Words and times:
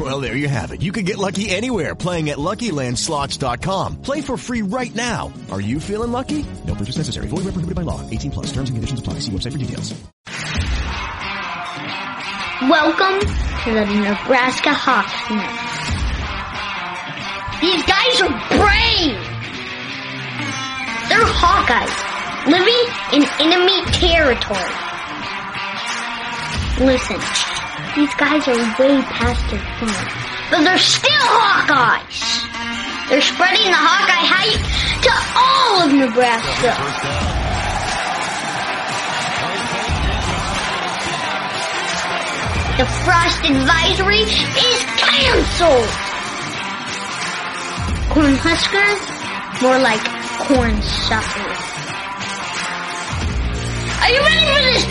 Well, 0.00 0.18
there 0.22 0.34
you 0.34 0.48
have 0.48 0.72
it. 0.72 0.80
You 0.80 0.92
can 0.92 1.04
get 1.04 1.18
lucky 1.18 1.50
anywhere 1.50 1.94
playing 1.94 2.30
at 2.30 2.38
LuckyLandSlots.com. 2.38 4.00
Play 4.00 4.22
for 4.22 4.38
free 4.38 4.62
right 4.62 4.94
now. 4.94 5.30
Are 5.52 5.60
you 5.60 5.78
feeling 5.78 6.10
lucky? 6.10 6.42
No 6.66 6.74
purchase 6.74 6.96
necessary. 6.96 7.28
Void 7.28 7.44
where 7.44 7.52
prohibited 7.52 7.74
by 7.74 7.82
law. 7.82 8.00
18 8.08 8.30
plus. 8.30 8.46
Terms 8.46 8.70
and 8.70 8.78
conditions 8.78 9.00
apply. 9.00 9.18
See 9.18 9.30
website 9.30 9.52
for 9.52 9.58
details. 9.58 9.92
Welcome 12.62 13.20
to 13.20 13.74
the 13.74 13.84
Nebraska 13.84 14.72
Hawks 14.72 15.20
These 17.60 17.84
guys 17.84 18.20
are 18.24 18.32
brave. 18.56 19.20
They're 21.10 21.28
Hawkeyes 21.28 21.92
living 22.46 22.88
in 23.12 23.28
enemy 23.38 23.84
territory. 23.92 24.72
Listen, 26.86 27.20
these 27.96 28.14
guys 28.14 28.46
are 28.46 28.56
way 28.78 29.02
past 29.02 29.42
their 29.50 29.58
prime, 29.78 30.08
but 30.50 30.62
they're 30.62 30.78
still 30.78 31.10
Hawkeyes. 31.10 32.46
They're 33.08 33.20
spreading 33.20 33.66
the 33.66 33.76
Hawkeye 33.76 34.26
hype 34.30 34.62
to 35.02 35.12
all 35.34 35.82
of 35.82 35.92
Nebraska. 35.92 36.70
The 42.78 42.86
frost 43.04 43.44
advisory 43.44 44.22
is 44.22 44.80
canceled. 44.96 45.90
Corn 48.14 48.36
Husker, 48.38 48.88
more 49.62 49.78
like 49.78 50.00
corn 50.46 50.80
sucker. 50.82 51.50
Are 54.00 54.10
you 54.10 54.20
ready 54.22 54.46
for 54.46 54.62
this 54.62 54.86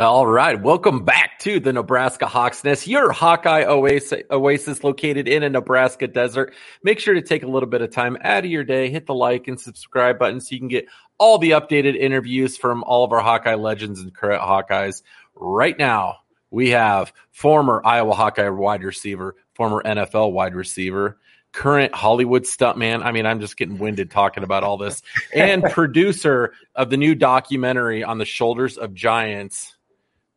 All 0.00 0.26
right, 0.26 0.58
welcome 0.58 1.04
back 1.04 1.38
to 1.40 1.60
the 1.60 1.74
Nebraska 1.74 2.26
Hawks 2.26 2.64
Nest, 2.64 2.86
your 2.86 3.12
Hawkeye 3.12 3.64
oasis, 3.64 4.22
oasis 4.30 4.82
located 4.82 5.28
in 5.28 5.42
a 5.42 5.50
Nebraska 5.50 6.08
desert. 6.08 6.54
Make 6.82 7.00
sure 7.00 7.12
to 7.12 7.20
take 7.20 7.42
a 7.42 7.46
little 7.46 7.68
bit 7.68 7.82
of 7.82 7.90
time 7.90 8.16
out 8.22 8.46
of 8.46 8.50
your 8.50 8.64
day, 8.64 8.88
hit 8.88 9.04
the 9.04 9.12
like 9.12 9.46
and 9.46 9.60
subscribe 9.60 10.18
button 10.18 10.40
so 10.40 10.54
you 10.54 10.58
can 10.58 10.68
get 10.68 10.86
all 11.18 11.36
the 11.36 11.50
updated 11.50 11.96
interviews 11.96 12.56
from 12.56 12.82
all 12.84 13.04
of 13.04 13.12
our 13.12 13.20
Hawkeye 13.20 13.56
legends 13.56 14.00
and 14.00 14.14
current 14.14 14.40
Hawkeyes. 14.40 15.02
Right 15.34 15.78
now, 15.78 16.20
we 16.50 16.70
have 16.70 17.12
former 17.30 17.82
Iowa 17.84 18.14
Hawkeye 18.14 18.48
wide 18.48 18.84
receiver, 18.84 19.36
former 19.52 19.82
NFL 19.82 20.32
wide 20.32 20.54
receiver, 20.54 21.18
current 21.52 21.94
Hollywood 21.94 22.44
stuntman. 22.44 23.04
I 23.04 23.12
mean, 23.12 23.26
I'm 23.26 23.40
just 23.40 23.58
getting 23.58 23.76
winded 23.76 24.10
talking 24.10 24.44
about 24.44 24.64
all 24.64 24.78
this, 24.78 25.02
and 25.34 25.62
producer 25.70 26.54
of 26.74 26.88
the 26.88 26.96
new 26.96 27.14
documentary 27.14 28.02
on 28.02 28.16
the 28.16 28.24
shoulders 28.24 28.78
of 28.78 28.94
giants. 28.94 29.76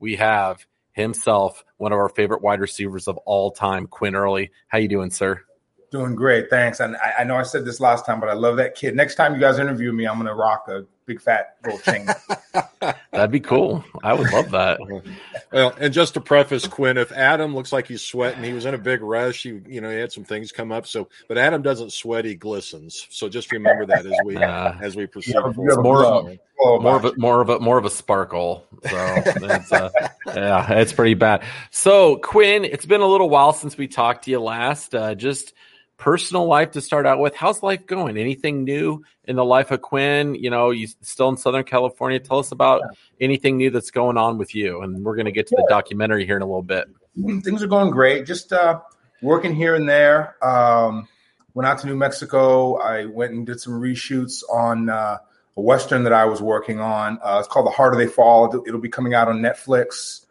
We 0.03 0.17
have 0.17 0.67
himself, 0.91 1.63
one 1.77 1.93
of 1.93 1.97
our 1.97 2.09
favorite 2.09 2.41
wide 2.41 2.59
receivers 2.59 3.07
of 3.07 3.15
all 3.19 3.51
time, 3.51 3.87
Quinn 3.87 4.15
Early. 4.15 4.51
How 4.67 4.79
you 4.79 4.89
doing, 4.89 5.09
sir? 5.09 5.41
Doing 5.91 6.13
great, 6.13 6.49
thanks. 6.49 6.81
And 6.81 6.97
I, 6.97 7.13
I 7.19 7.23
know 7.23 7.37
I 7.37 7.43
said 7.43 7.63
this 7.63 7.79
last 7.79 8.05
time, 8.05 8.19
but 8.19 8.27
I 8.27 8.33
love 8.33 8.57
that 8.57 8.75
kid. 8.75 8.97
Next 8.97 9.15
time 9.15 9.33
you 9.33 9.39
guys 9.39 9.59
interview 9.59 9.93
me, 9.93 10.05
I'm 10.05 10.15
going 10.15 10.27
to 10.27 10.33
rock 10.33 10.65
a 10.67 10.85
big 11.05 11.21
fat 11.21 11.57
gold 11.63 11.81
chain. 11.83 12.07
That'd 13.11 13.31
be 13.31 13.39
cool. 13.39 13.83
I 14.03 14.13
would 14.13 14.31
love 14.31 14.51
that. 14.51 14.79
Well, 15.51 15.71
and 15.79 15.93
just 15.93 16.15
to 16.15 16.19
preface, 16.21 16.65
Quinn, 16.65 16.97
if 16.97 17.11
Adam 17.11 17.53
looks 17.53 17.71
like 17.71 17.85
he's 17.85 18.01
sweating, 18.01 18.43
he 18.43 18.53
was 18.53 18.65
in 18.65 18.73
a 18.73 18.77
big 18.79 19.03
rush. 19.03 19.43
He, 19.43 19.61
you 19.67 19.81
know, 19.81 19.89
he 19.91 19.97
had 19.97 20.11
some 20.11 20.23
things 20.23 20.51
come 20.51 20.71
up. 20.71 20.87
So, 20.87 21.09
but 21.27 21.37
Adam 21.37 21.61
doesn't 21.61 21.93
sweat; 21.93 22.25
he 22.25 22.33
glistens. 22.33 23.05
So 23.11 23.29
just 23.29 23.51
remember 23.51 23.85
that 23.85 24.03
as 24.03 24.13
we 24.25 24.35
Uh, 24.35 24.73
as 24.81 24.95
we 24.95 25.05
proceed. 25.05 25.35
Yeah, 25.35 25.51
forward. 25.51 25.83
more 25.83 26.01
love. 26.01 26.27
of, 26.27 26.39
Oh, 26.59 26.79
more 26.79 26.95
of 26.95 27.05
a 27.05 27.13
more 27.17 27.41
of 27.41 27.49
a 27.49 27.59
more 27.59 27.77
of 27.77 27.85
a 27.85 27.89
sparkle. 27.91 28.65
So 28.83 29.23
it's, 29.25 29.71
uh, 29.71 29.89
yeah, 30.33 30.73
it's 30.73 30.91
pretty 30.93 31.13
bad. 31.13 31.43
So 31.69 32.15
Quinn, 32.15 32.65
it's 32.65 32.87
been 32.87 33.01
a 33.01 33.07
little 33.07 33.29
while 33.29 33.53
since 33.53 33.77
we 33.77 33.87
talked 33.87 34.25
to 34.25 34.31
you 34.31 34.39
last. 34.39 34.95
Uh, 34.95 35.13
just 35.13 35.53
personal 36.03 36.45
life 36.47 36.71
to 36.71 36.81
start 36.81 37.05
out 37.05 37.17
with. 37.17 37.33
How's 37.33 37.63
life 37.63 37.85
going? 37.85 38.17
Anything 38.17 38.65
new 38.65 39.05
in 39.23 39.37
the 39.37 39.45
life 39.45 39.71
of 39.71 39.81
Quinn? 39.81 40.35
You 40.35 40.49
know, 40.49 40.71
you 40.71 40.87
still 41.01 41.29
in 41.29 41.37
Southern 41.37 41.63
California. 41.63 42.19
Tell 42.19 42.39
us 42.39 42.51
about 42.51 42.81
anything 43.21 43.55
new 43.55 43.69
that's 43.69 43.89
going 43.89 44.17
on 44.17 44.37
with 44.37 44.53
you, 44.53 44.81
and 44.81 45.01
we're 45.05 45.15
going 45.15 45.27
to 45.27 45.31
get 45.31 45.47
to 45.47 45.55
the 45.55 45.65
documentary 45.69 46.25
here 46.25 46.35
in 46.35 46.41
a 46.41 46.45
little 46.45 46.61
bit. 46.61 46.89
things 47.41 47.63
are 47.63 47.67
going 47.67 47.89
great. 47.89 48.25
Just 48.25 48.51
uh, 48.51 48.81
working 49.21 49.55
here 49.55 49.75
and 49.75 49.87
there. 49.87 50.35
Um, 50.43 51.07
went 51.53 51.67
out 51.67 51.79
to 51.79 51.87
New 51.87 51.95
Mexico. 51.95 52.75
I 52.75 53.05
went 53.05 53.31
and 53.31 53.45
did 53.45 53.61
some 53.61 53.79
reshoots 53.79 54.43
on 54.51 54.89
uh, 54.89 55.19
a 55.55 55.61
western 55.61 56.03
that 56.03 56.13
I 56.13 56.25
was 56.25 56.41
working 56.41 56.81
on. 56.81 57.17
Uh, 57.23 57.37
it's 57.39 57.47
called 57.47 57.65
The 57.65 57.71
Harder 57.71 57.95
They 57.95 58.07
Fall. 58.07 58.53
It'll 58.67 58.81
be 58.81 58.89
coming 58.89 59.13
out 59.13 59.29
on 59.29 59.39
Netflix 59.39 60.25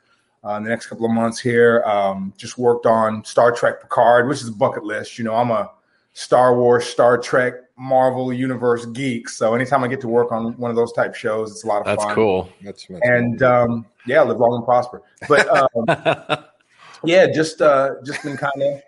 uh, 0.44 0.54
in 0.54 0.64
the 0.64 0.70
next 0.70 0.86
couple 0.86 1.06
of 1.06 1.12
months 1.12 1.38
here. 1.38 1.82
Um, 1.84 2.32
just 2.36 2.58
worked 2.58 2.86
on 2.86 3.25
Star 3.25 3.53
Trek 3.53 3.80
Picard, 3.80 4.28
which 4.28 4.41
is 4.41 4.48
a 4.48 4.53
bucket 4.53 4.84
list. 4.84 5.19
You 5.19 5.25
know, 5.25 5.34
I'm 5.34 5.50
a 5.50 5.70
Star 6.12 6.56
Wars, 6.56 6.84
Star 6.84 7.19
Trek, 7.19 7.54
Marvel 7.76 8.32
Universe 8.32 8.86
geek. 8.86 9.28
So 9.28 9.54
anytime 9.54 9.82
I 9.82 9.88
get 9.88 10.00
to 10.02 10.08
work 10.08 10.31
on 10.32 10.56
one 10.58 10.70
of 10.70 10.76
those 10.76 10.92
type 10.92 11.14
shows, 11.14 11.50
it's 11.50 11.64
a 11.64 11.66
lot 11.66 11.81
of 11.81 11.86
fun. 11.86 11.97
That's 11.97 12.04
fun. 12.04 12.14
cool. 12.14 12.48
That's, 12.62 12.86
that's 12.86 13.00
And 13.02 13.42
um, 13.42 13.86
yeah, 14.06 14.22
live 14.22 14.38
long 14.38 14.56
and 14.56 14.64
prosper. 14.64 15.02
But 15.28 15.48
um, 15.48 16.44
yeah, 17.04 17.26
just 17.32 17.62
uh, 17.62 17.94
just 18.04 18.22
been 18.22 18.36
kind 18.36 18.62
of 18.62 18.82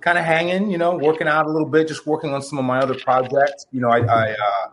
kind 0.00 0.18
of 0.18 0.24
hanging, 0.24 0.70
you 0.70 0.78
know, 0.78 0.96
working 0.96 1.28
out 1.28 1.46
a 1.46 1.50
little 1.50 1.68
bit, 1.68 1.88
just 1.88 2.06
working 2.06 2.32
on 2.34 2.42
some 2.42 2.58
of 2.58 2.64
my 2.64 2.78
other 2.78 2.98
projects. 2.98 3.66
You 3.70 3.80
know, 3.80 3.88
I, 3.88 4.00
I 4.00 4.30
uh, 4.32 4.70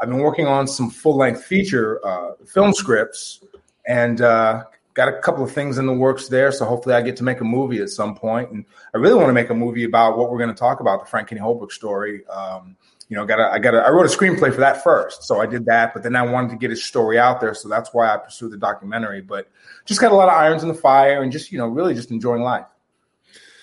I've 0.00 0.08
been 0.08 0.18
working 0.18 0.46
on 0.46 0.66
some 0.66 0.90
full 0.90 1.16
length 1.16 1.44
feature 1.44 2.04
uh, 2.06 2.32
film 2.46 2.72
scripts, 2.72 3.44
and 3.86 4.20
uh, 4.20 4.64
got 5.00 5.08
a 5.08 5.18
couple 5.18 5.42
of 5.42 5.50
things 5.50 5.78
in 5.78 5.86
the 5.86 5.94
works 5.94 6.28
there. 6.28 6.52
So 6.52 6.66
hopefully, 6.66 6.94
I 6.94 7.00
get 7.00 7.16
to 7.16 7.24
make 7.24 7.40
a 7.40 7.44
movie 7.44 7.78
at 7.78 7.88
some 7.88 8.14
point. 8.14 8.50
And 8.50 8.66
I 8.94 8.98
really 8.98 9.14
want 9.14 9.28
to 9.28 9.32
make 9.32 9.48
a 9.48 9.54
movie 9.54 9.84
about 9.84 10.18
what 10.18 10.30
we're 10.30 10.38
going 10.38 10.50
to 10.50 10.58
talk 10.58 10.80
about, 10.80 11.00
the 11.00 11.06
Frank 11.06 11.28
Kinney 11.28 11.40
Holbrook 11.40 11.72
story. 11.72 12.26
Um, 12.26 12.76
you 13.08 13.16
know, 13.16 13.24
got 13.24 13.40
I 13.40 13.58
got 13.58 13.74
I 13.74 13.88
wrote 13.90 14.04
a 14.04 14.16
screenplay 14.16 14.52
for 14.52 14.60
that 14.60 14.84
first, 14.84 15.24
so 15.24 15.40
I 15.40 15.46
did 15.46 15.64
that. 15.64 15.94
But 15.94 16.02
then 16.02 16.14
I 16.14 16.22
wanted 16.22 16.50
to 16.50 16.56
get 16.56 16.70
his 16.70 16.84
story 16.84 17.18
out 17.18 17.40
there, 17.40 17.54
so 17.54 17.68
that's 17.68 17.94
why 17.94 18.12
I 18.12 18.18
pursued 18.18 18.52
the 18.52 18.58
documentary. 18.58 19.22
But 19.22 19.48
just 19.86 20.00
got 20.00 20.12
a 20.12 20.14
lot 20.14 20.28
of 20.28 20.34
irons 20.34 20.62
in 20.62 20.68
the 20.68 20.74
fire, 20.74 21.22
and 21.22 21.32
just 21.32 21.50
you 21.50 21.58
know, 21.58 21.66
really 21.66 21.94
just 21.94 22.10
enjoying 22.10 22.42
life. 22.42 22.66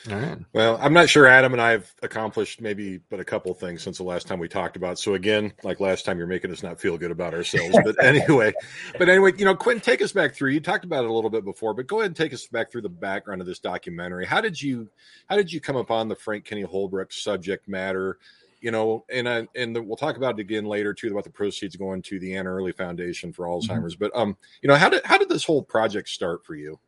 All 0.10 0.16
right. 0.16 0.38
Well, 0.54 0.78
I'm 0.82 0.94
not 0.94 1.10
sure 1.10 1.28
Adam 1.28 1.54
and 1.54 1.62
I 1.62 1.72
have 1.72 1.94
accomplished 2.02 2.62
maybe 2.62 3.00
but 3.10 3.20
a 3.20 3.26
couple 3.26 3.52
of 3.52 3.58
things 3.58 3.82
since 3.82 3.98
the 3.98 4.04
last 4.04 4.28
time 4.28 4.40
we 4.40 4.48
talked 4.48 4.78
about. 4.78 5.00
So 5.00 5.16
again, 5.16 5.52
like 5.64 5.80
last 5.80 6.06
time, 6.06 6.18
you're 6.18 6.28
making 6.28 6.52
us 6.52 6.64
not 6.64 6.80
feel 6.80 6.98
good 6.98 7.12
about 7.12 7.34
ourselves. 7.34 7.78
But 7.84 8.02
anyway, 8.04 8.54
but 8.98 9.10
anyway, 9.10 9.34
you 9.38 9.46
know, 9.46 9.56
Quinn, 9.56 9.80
take 9.80 10.02
us 10.02 10.12
back 10.12 10.34
through. 10.34 10.52
You 10.52 10.60
talked 10.60 10.86
about 10.86 11.04
it 11.04 11.10
a 11.10 11.14
little 11.14 11.30
bit 11.30 11.44
before, 11.44 11.74
but 11.74 11.88
go 11.88 12.00
ahead 12.00 12.08
and 12.08 12.16
take 12.16 12.34
us 12.34 12.48
back 12.48 12.72
through 12.72 12.84
the 12.84 12.90
background 12.90 13.42
of 13.42 13.48
this 13.48 13.60
documentary. 13.60 14.26
How 14.26 14.42
did 14.42 14.62
you 14.62 14.90
how 15.28 15.36
did 15.36 15.52
you 15.52 15.60
come 15.60 15.76
upon 15.76 16.08
the 16.08 16.16
Frank 16.16 16.46
Kinney 16.46 16.62
Holbrook 16.62 17.12
subject 17.12 17.68
matter? 17.68 18.18
you 18.60 18.72
know, 18.72 19.06
and 19.10 19.30
I, 19.30 19.48
and 19.56 19.76
the, 19.76 19.84
we'll 19.84 19.98
talk 19.98 20.18
about 20.18 20.40
it 20.40 20.42
again 20.42 20.66
later 20.66 20.94
too 20.94 21.10
about 21.10 21.24
the 21.24 21.30
proceeds 21.30 21.76
going 21.76 22.02
to 22.04 22.20
the 22.20 22.36
Ann 22.36 22.48
Early 22.48 22.72
Foundation 22.72 23.32
for 23.32 23.46
Alzheimer's. 23.46 23.96
Mm-hmm. 23.96 24.06
But 24.06 24.16
um, 24.16 24.36
you 24.62 24.68
know, 24.68 24.76
how 24.76 24.90
did 24.90 25.06
how 25.06 25.18
did 25.18 25.30
this 25.30 25.44
whole 25.44 25.62
project 25.62 26.10
start 26.10 26.46
for 26.46 26.56
you? 26.56 26.80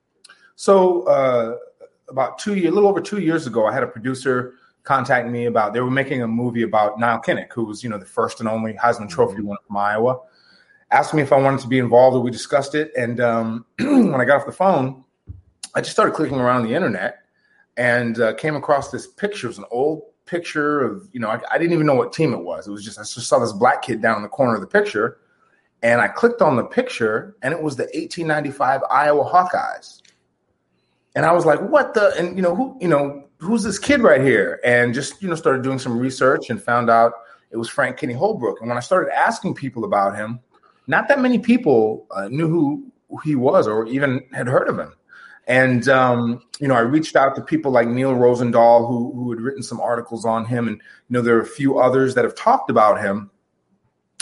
So 0.55 1.03
uh, 1.03 1.55
about 2.09 2.39
two 2.39 2.55
years, 2.55 2.71
a 2.71 2.75
little 2.75 2.89
over 2.89 3.01
two 3.01 3.19
years 3.19 3.47
ago, 3.47 3.67
I 3.67 3.73
had 3.73 3.83
a 3.83 3.87
producer 3.87 4.53
contact 4.83 5.29
me 5.29 5.45
about 5.45 5.73
they 5.73 5.81
were 5.81 5.91
making 5.91 6.21
a 6.21 6.27
movie 6.27 6.63
about 6.63 6.99
Nile 6.99 7.21
Kinnick, 7.21 7.51
who 7.53 7.65
was 7.65 7.83
you 7.83 7.89
know 7.89 7.97
the 7.97 8.05
first 8.05 8.39
and 8.39 8.49
only 8.49 8.73
Heisman 8.73 9.09
Trophy 9.09 9.35
mm-hmm. 9.35 9.47
winner 9.47 9.59
from 9.67 9.77
Iowa. 9.77 10.19
Asked 10.91 11.13
me 11.13 11.21
if 11.21 11.31
I 11.31 11.37
wanted 11.37 11.59
to 11.61 11.67
be 11.67 11.77
involved, 11.77 12.15
and 12.15 12.23
we 12.23 12.31
discussed 12.31 12.73
it. 12.73 12.91
And 12.97 13.19
um, 13.19 13.65
when 13.79 14.15
I 14.15 14.25
got 14.25 14.39
off 14.39 14.45
the 14.45 14.51
phone, 14.51 15.03
I 15.75 15.81
just 15.81 15.91
started 15.91 16.15
clicking 16.15 16.39
around 16.39 16.63
the 16.63 16.73
internet 16.73 17.19
and 17.77 18.19
uh, 18.19 18.33
came 18.33 18.55
across 18.55 18.89
this 18.89 19.05
picture. 19.05 19.47
It 19.47 19.51
was 19.51 19.57
an 19.59 19.65
old 19.71 20.03
picture 20.25 20.81
of 20.81 21.07
you 21.11 21.19
know 21.19 21.29
I, 21.29 21.39
I, 21.51 21.57
didn't 21.57 21.73
even 21.73 21.87
know 21.87 21.95
what 21.95 22.13
team 22.13 22.33
it 22.33 22.41
was. 22.41 22.67
It 22.67 22.71
was 22.71 22.83
just 22.83 22.99
I 22.99 23.03
just 23.03 23.27
saw 23.27 23.39
this 23.39 23.53
black 23.53 23.81
kid 23.81 24.01
down 24.01 24.17
in 24.17 24.23
the 24.23 24.29
corner 24.29 24.55
of 24.55 24.61
the 24.61 24.67
picture, 24.67 25.19
and 25.83 26.01
I 26.01 26.07
clicked 26.07 26.41
on 26.41 26.55
the 26.55 26.63
picture, 26.63 27.35
and 27.41 27.53
it 27.53 27.61
was 27.61 27.75
the 27.75 27.83
1895 27.83 28.81
Iowa 28.89 29.23
Hawkeyes. 29.23 30.01
And 31.15 31.25
I 31.25 31.31
was 31.31 31.45
like, 31.45 31.59
"What 31.61 31.93
the?" 31.93 32.13
And 32.17 32.35
you 32.35 32.41
know 32.41 32.55
who 32.55 32.77
you 32.79 32.87
know 32.87 33.25
who's 33.39 33.63
this 33.63 33.79
kid 33.79 34.01
right 34.01 34.21
here? 34.21 34.59
And 34.63 34.93
just 34.93 35.21
you 35.21 35.29
know 35.29 35.35
started 35.35 35.63
doing 35.63 35.79
some 35.79 35.97
research 35.97 36.49
and 36.49 36.61
found 36.61 36.89
out 36.89 37.13
it 37.51 37.57
was 37.57 37.69
Frank 37.69 37.97
Kinney 37.97 38.13
Holbrook. 38.13 38.59
And 38.59 38.69
when 38.69 38.77
I 38.77 38.81
started 38.81 39.11
asking 39.15 39.55
people 39.55 39.83
about 39.85 40.15
him, 40.15 40.39
not 40.87 41.07
that 41.07 41.19
many 41.19 41.39
people 41.39 42.07
uh, 42.11 42.27
knew 42.27 42.47
who 42.47 42.91
he 43.23 43.35
was 43.35 43.67
or 43.67 43.87
even 43.87 44.23
had 44.33 44.47
heard 44.47 44.69
of 44.69 44.77
him. 44.77 44.93
And 45.47 45.89
um, 45.89 46.43
you 46.59 46.67
know, 46.67 46.75
I 46.75 46.81
reached 46.81 47.15
out 47.15 47.35
to 47.35 47.41
people 47.41 47.71
like 47.71 47.87
Neal 47.87 48.13
Rozendaal, 48.13 48.87
who 48.87 49.11
who 49.15 49.31
had 49.31 49.41
written 49.41 49.63
some 49.63 49.81
articles 49.81 50.23
on 50.23 50.45
him, 50.45 50.67
and 50.67 50.77
you 50.77 51.13
know, 51.13 51.21
there 51.21 51.37
are 51.37 51.41
a 51.41 51.45
few 51.45 51.79
others 51.79 52.13
that 52.15 52.23
have 52.23 52.35
talked 52.35 52.69
about 52.69 53.01
him. 53.01 53.31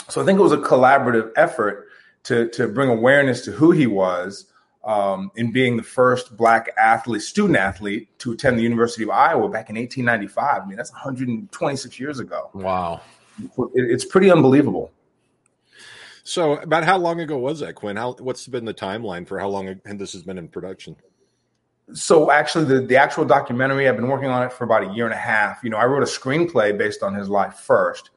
So 0.08 0.22
I 0.22 0.24
think 0.24 0.38
it 0.38 0.42
was 0.42 0.52
a 0.52 0.58
collaborative 0.58 1.30
effort 1.36 1.88
to 2.24 2.48
to 2.50 2.66
bring 2.66 2.88
awareness 2.88 3.44
to 3.44 3.52
who 3.52 3.72
he 3.72 3.86
was 3.86 4.46
um, 4.88 5.30
in 5.36 5.52
being 5.52 5.76
the 5.76 5.82
first 5.82 6.34
black 6.34 6.70
athlete, 6.78 7.20
student 7.20 7.58
athlete, 7.58 8.08
to 8.20 8.32
attend 8.32 8.58
the 8.58 8.62
University 8.62 9.04
of 9.04 9.10
Iowa 9.10 9.48
back 9.50 9.68
in 9.68 9.76
1895. 9.76 10.62
I 10.62 10.66
mean, 10.66 10.76
that's 10.76 10.90
126 10.90 12.00
years 12.00 12.18
ago. 12.18 12.48
Wow, 12.54 13.02
it, 13.38 13.70
it's 13.74 14.06
pretty 14.06 14.30
unbelievable. 14.30 14.90
So, 16.24 16.54
about 16.54 16.84
how 16.84 16.96
long 16.96 17.20
ago 17.20 17.36
was 17.36 17.60
that, 17.60 17.74
Quinn? 17.74 17.96
How 17.96 18.14
what's 18.14 18.46
been 18.48 18.64
the 18.64 18.74
timeline 18.74 19.28
for 19.28 19.38
how 19.38 19.48
long 19.48 19.78
this 19.84 20.14
has 20.14 20.22
been 20.22 20.38
in 20.38 20.48
production? 20.48 20.96
so 21.94 22.30
actually 22.30 22.66
the, 22.66 22.82
the 22.82 22.96
actual 22.96 23.24
documentary 23.24 23.88
i've 23.88 23.96
been 23.96 24.08
working 24.08 24.28
on 24.28 24.42
it 24.42 24.52
for 24.52 24.64
about 24.64 24.86
a 24.86 24.92
year 24.92 25.06
and 25.06 25.14
a 25.14 25.16
half 25.16 25.64
you 25.64 25.70
know 25.70 25.78
i 25.78 25.86
wrote 25.86 26.02
a 26.02 26.06
screenplay 26.06 26.76
based 26.76 27.02
on 27.02 27.14
his 27.14 27.30
life 27.30 27.54
first 27.54 28.10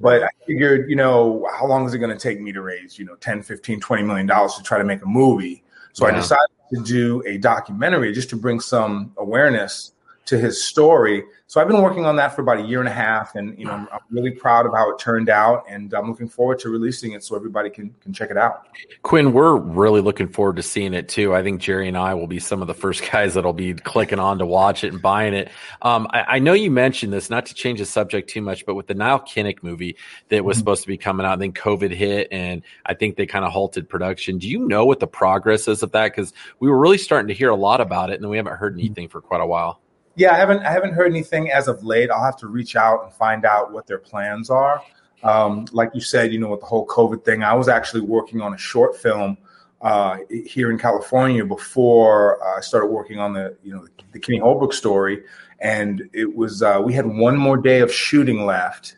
but 0.00 0.22
i 0.22 0.28
figured 0.46 0.88
you 0.88 0.96
know 0.96 1.46
how 1.52 1.66
long 1.66 1.84
is 1.84 1.92
it 1.92 1.98
going 1.98 2.10
to 2.10 2.18
take 2.18 2.40
me 2.40 2.52
to 2.52 2.62
raise 2.62 2.98
you 2.98 3.04
know 3.04 3.14
10 3.16 3.42
15 3.42 3.80
20 3.80 4.02
million 4.02 4.26
dollars 4.26 4.54
to 4.54 4.62
try 4.62 4.78
to 4.78 4.84
make 4.84 5.02
a 5.02 5.06
movie 5.06 5.62
so 5.92 6.06
yeah. 6.06 6.12
i 6.12 6.16
decided 6.16 6.48
to 6.74 6.82
do 6.82 7.22
a 7.26 7.38
documentary 7.38 8.12
just 8.12 8.30
to 8.30 8.36
bring 8.36 8.60
some 8.60 9.12
awareness 9.18 9.92
to 10.26 10.38
his 10.38 10.62
story. 10.62 11.24
So 11.46 11.60
I've 11.60 11.68
been 11.68 11.82
working 11.82 12.06
on 12.06 12.16
that 12.16 12.34
for 12.34 12.40
about 12.40 12.60
a 12.60 12.62
year 12.62 12.80
and 12.80 12.88
a 12.88 12.92
half, 12.92 13.34
and 13.34 13.58
you 13.58 13.66
know 13.66 13.72
I'm, 13.72 13.88
I'm, 13.92 14.00
really 14.10 14.30
proud 14.30 14.64
of 14.64 14.72
how 14.72 14.90
it 14.90 14.98
turned 14.98 15.28
out, 15.28 15.64
and 15.68 15.92
I'm 15.92 16.08
looking 16.08 16.28
forward 16.28 16.58
to 16.60 16.70
releasing 16.70 17.12
it 17.12 17.22
so 17.22 17.36
everybody 17.36 17.68
can 17.68 17.94
can 18.00 18.14
check 18.14 18.30
it 18.30 18.38
out. 18.38 18.68
Quinn, 19.02 19.34
we're 19.34 19.56
really 19.56 20.00
looking 20.00 20.28
forward 20.28 20.56
to 20.56 20.62
seeing 20.62 20.94
it 20.94 21.10
too. 21.10 21.34
I 21.34 21.42
think 21.42 21.60
Jerry 21.60 21.88
and 21.88 21.98
I 21.98 22.14
will 22.14 22.26
be 22.26 22.38
some 22.38 22.62
of 22.62 22.68
the 22.68 22.74
first 22.74 23.02
guys 23.12 23.34
that'll 23.34 23.52
be 23.52 23.74
clicking 23.74 24.18
on 24.18 24.38
to 24.38 24.46
watch 24.46 24.82
it 24.82 24.94
and 24.94 25.02
buying 25.02 25.34
it. 25.34 25.50
Um, 25.82 26.06
I, 26.10 26.36
I, 26.36 26.38
know 26.38 26.54
you 26.54 26.70
mentioned 26.70 27.12
this, 27.12 27.28
not 27.28 27.44
to 27.46 27.54
change 27.54 27.80
the 27.80 27.86
subject 27.86 28.30
too 28.30 28.40
much, 28.40 28.64
but 28.64 28.74
with 28.74 28.86
the 28.86 28.94
Nile 28.94 29.20
Kinnick 29.20 29.62
movie 29.62 29.96
that 30.30 30.46
was 30.46 30.56
mm-hmm. 30.56 30.60
supposed 30.60 30.82
to 30.82 30.88
be 30.88 30.96
coming 30.96 31.26
out, 31.26 31.34
and 31.34 31.42
then 31.42 31.52
COVID 31.52 31.92
hit, 31.92 32.28
and 32.30 32.62
I 32.86 32.94
think 32.94 33.16
they 33.16 33.26
kind 33.26 33.44
of 33.44 33.52
halted 33.52 33.90
production. 33.90 34.38
Do 34.38 34.48
you 34.48 34.66
know 34.66 34.86
what 34.86 35.00
the 35.00 35.06
progress 35.06 35.68
is 35.68 35.82
of 35.82 35.92
that? 35.92 36.12
Because 36.12 36.32
we 36.60 36.70
were 36.70 36.78
really 36.78 36.96
starting 36.96 37.28
to 37.28 37.34
hear 37.34 37.50
a 37.50 37.56
lot 37.56 37.82
about 37.82 38.08
it, 38.08 38.20
and 38.20 38.30
we 38.30 38.38
haven't 38.38 38.56
heard 38.56 38.78
anything 38.78 39.08
for 39.08 39.20
quite 39.20 39.42
a 39.42 39.46
while. 39.46 39.81
Yeah, 40.14 40.32
I 40.32 40.36
haven't 40.36 40.62
I 40.62 40.70
haven't 40.70 40.92
heard 40.92 41.10
anything 41.10 41.50
as 41.50 41.68
of 41.68 41.82
late. 41.84 42.10
I'll 42.10 42.24
have 42.24 42.36
to 42.38 42.46
reach 42.46 42.76
out 42.76 43.04
and 43.04 43.12
find 43.12 43.44
out 43.44 43.72
what 43.72 43.86
their 43.86 43.98
plans 43.98 44.50
are. 44.50 44.82
Um, 45.22 45.66
like 45.72 45.90
you 45.94 46.00
said, 46.00 46.32
you 46.32 46.38
know, 46.38 46.48
with 46.48 46.60
the 46.60 46.66
whole 46.66 46.86
COVID 46.86 47.24
thing, 47.24 47.42
I 47.42 47.54
was 47.54 47.68
actually 47.68 48.02
working 48.02 48.40
on 48.40 48.54
a 48.54 48.58
short 48.58 48.96
film 48.96 49.38
uh, 49.80 50.18
here 50.44 50.70
in 50.70 50.78
California 50.78 51.44
before 51.44 52.42
uh, 52.44 52.58
I 52.58 52.60
started 52.60 52.88
working 52.88 53.18
on 53.18 53.32
the 53.32 53.56
you 53.62 53.74
know 53.74 53.86
the 54.12 54.18
Kinney 54.18 54.38
Holbrook 54.38 54.72
story, 54.72 55.22
and 55.60 56.08
it 56.12 56.34
was 56.34 56.62
uh, 56.62 56.80
we 56.84 56.92
had 56.92 57.06
one 57.06 57.36
more 57.36 57.56
day 57.56 57.80
of 57.80 57.92
shooting 57.92 58.44
left, 58.44 58.96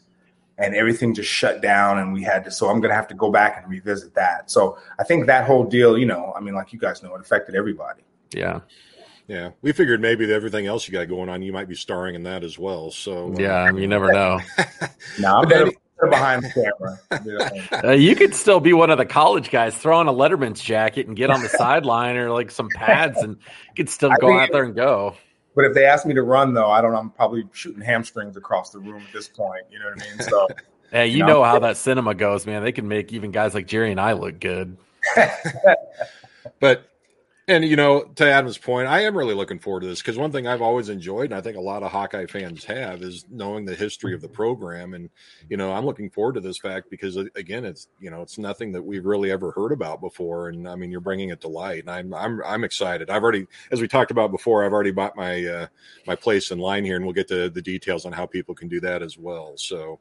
and 0.58 0.75
everything 0.75 1.14
just 1.14 1.31
shut 1.31 1.62
down, 1.62 1.99
and 1.99 2.12
we 2.12 2.22
had 2.22 2.44
to. 2.44 2.50
So 2.50 2.69
I'm 2.69 2.82
to 2.82 2.93
have 2.93 3.08
to 3.08 3.14
go 3.14 3.31
back 3.31 3.58
and 3.62 3.70
revisit 3.70 4.14
that. 4.14 4.50
So 4.50 4.78
I 4.99 5.05
think 5.05 5.26
that 5.26 5.46
whole 5.46 5.64
deal, 5.64 5.96
you 5.96 6.06
know, 6.06 6.32
I 6.37 6.40
mean, 6.40 6.55
like 6.55 6.72
you 6.72 6.78
guys 6.78 7.02
know, 7.02 7.14
it 7.14 7.20
affected 7.20 7.55
everybody. 7.55 8.02
Yeah. 8.32 8.60
Yeah, 9.26 9.50
we 9.62 9.73
figured 9.73 10.00
maybe 10.03 10.31
everything 10.32 10.67
else 10.67 10.87
you 10.87 10.93
got 10.93 11.09
going 11.09 11.29
on, 11.31 11.41
you 11.41 11.53
might 11.53 11.69
be 11.69 11.75
starring 11.75 12.15
in 12.15 12.25
that 12.25 12.44
as 12.44 12.59
well. 12.59 12.91
So 12.91 13.32
uh, 13.32 13.37
yeah, 13.38 13.73
you 13.73 13.88
never 13.88 14.12
know. 14.12 14.41
no, 15.19 15.37
I'm 15.37 15.49
better, 15.49 15.71
behind 16.11 16.44
the 16.44 16.50
camera. 17.11 17.85
uh, 17.85 17.93
you 17.93 18.15
could 18.17 18.35
still 18.35 18.61
be 18.61 18.73
one 18.73 18.91
of 18.91 18.99
the 18.99 19.06
college 19.06 19.50
guys, 19.50 19.75
throw 19.76 19.99
on 19.99 20.09
a 20.09 20.12
Letterman's 20.12 20.61
jacket 20.61 21.06
and 21.06 21.17
get 21.17 21.31
on 21.31 21.43
the 21.43 21.49
sideline 21.59 22.17
or 22.17 22.31
like 22.31 22.50
some 22.50 22.69
pads, 22.75 23.19
and 23.23 23.37
you 23.37 23.75
could 23.76 23.88
still 23.88 24.12
go 24.21 24.38
out 24.38 24.50
there 24.53 24.65
and 24.65 24.75
go. 24.75 25.17
But 25.55 25.67
if 25.67 25.75
they 25.75 25.85
ask 25.85 26.05
me 26.05 26.15
to 26.15 26.23
run, 26.23 26.53
though, 26.53 26.70
I 26.70 26.81
don't. 26.81 26.94
I'm 26.94 27.11
probably 27.11 27.44
shooting 27.53 27.82
hamstrings 27.82 28.37
across 28.37 28.70
the 28.70 28.81
room 28.81 29.03
at 29.06 29.12
this 29.12 29.29
point. 29.29 29.65
You 29.70 29.79
know 29.79 29.87
what 29.94 30.03
I 30.03 30.11
mean? 30.11 30.20
So. 30.20 30.49
Hey, 30.91 31.06
you, 31.09 31.19
you 31.19 31.20
know, 31.20 31.35
know 31.35 31.44
how 31.44 31.59
that 31.61 31.77
cinema 31.77 32.15
goes, 32.15 32.47
man. 32.47 32.62
They 32.62 32.73
can 32.73 32.87
make 32.87 33.12
even 33.12 33.31
guys 33.31 33.55
like 33.55 33.67
Jerry 33.67 33.91
and 33.91 34.00
I 34.00 34.12
look 34.12 34.38
good. 34.38 34.77
but 36.61 36.88
and 37.46 37.64
you 37.64 37.76
know, 37.76 38.05
to 38.14 38.31
Adam's 38.31 38.56
point, 38.56 38.88
I 38.88 39.00
am 39.00 39.17
really 39.17 39.35
looking 39.35 39.58
forward 39.58 39.81
to 39.81 39.87
this 39.87 40.00
because 40.00 40.17
one 40.17 40.32
thing 40.32 40.46
I've 40.46 40.62
always 40.62 40.88
enjoyed, 40.88 41.26
and 41.26 41.35
I 41.35 41.43
think 41.43 41.58
a 41.58 41.61
lot 41.61 41.82
of 41.82 41.93
Hawkeye 41.93 42.25
fans 42.26 42.64
have, 42.64 43.02
is 43.02 43.26
knowing 43.31 43.67
the 43.67 43.75
history 43.75 44.14
of 44.14 44.23
the 44.23 44.29
program. 44.29 44.94
And 44.94 45.11
you 45.50 45.58
know, 45.58 45.73
I'm 45.73 45.85
looking 45.85 46.08
forward 46.08 46.35
to 46.37 46.41
this 46.41 46.56
fact 46.58 46.91
because 46.91 47.17
again, 47.17 47.67
it's 47.67 47.88
you 48.00 48.11
know, 48.11 48.23
it's 48.23 48.38
nothing 48.38 48.73
that 48.73 48.82
we've 48.82 49.05
really 49.05 49.31
ever 49.31 49.50
heard 49.50 49.73
about 49.73 50.00
before. 50.00 50.49
And 50.49 50.67
I 50.67 50.75
mean, 50.75 50.91
you're 50.91 51.00
bringing 51.00 51.29
it 51.29 51.41
to 51.43 51.49
light, 51.49 51.81
and 51.81 51.91
I'm 51.91 52.14
I'm 52.14 52.43
I'm 52.44 52.64
excited. 52.64 53.11
I've 53.11 53.23
already, 53.23 53.46
as 53.70 53.81
we 53.81 53.88
talked 53.88 54.11
about 54.11 54.31
before, 54.31 54.64
I've 54.64 54.73
already 54.73 54.93
bought 54.93 55.17
my 55.17 55.44
uh, 55.44 55.67
my 56.06 56.17
place 56.17 56.50
in 56.50 56.58
line 56.58 56.85
here, 56.85 56.96
and 56.96 57.05
we'll 57.05 57.14
get 57.14 57.29
to 57.29 57.50
the 57.50 57.62
details 57.62 58.06
on 58.06 58.12
how 58.12 58.25
people 58.25 58.55
can 58.55 58.69
do 58.69 58.81
that 58.81 59.02
as 59.02 59.19
well. 59.19 59.52
So, 59.56 60.00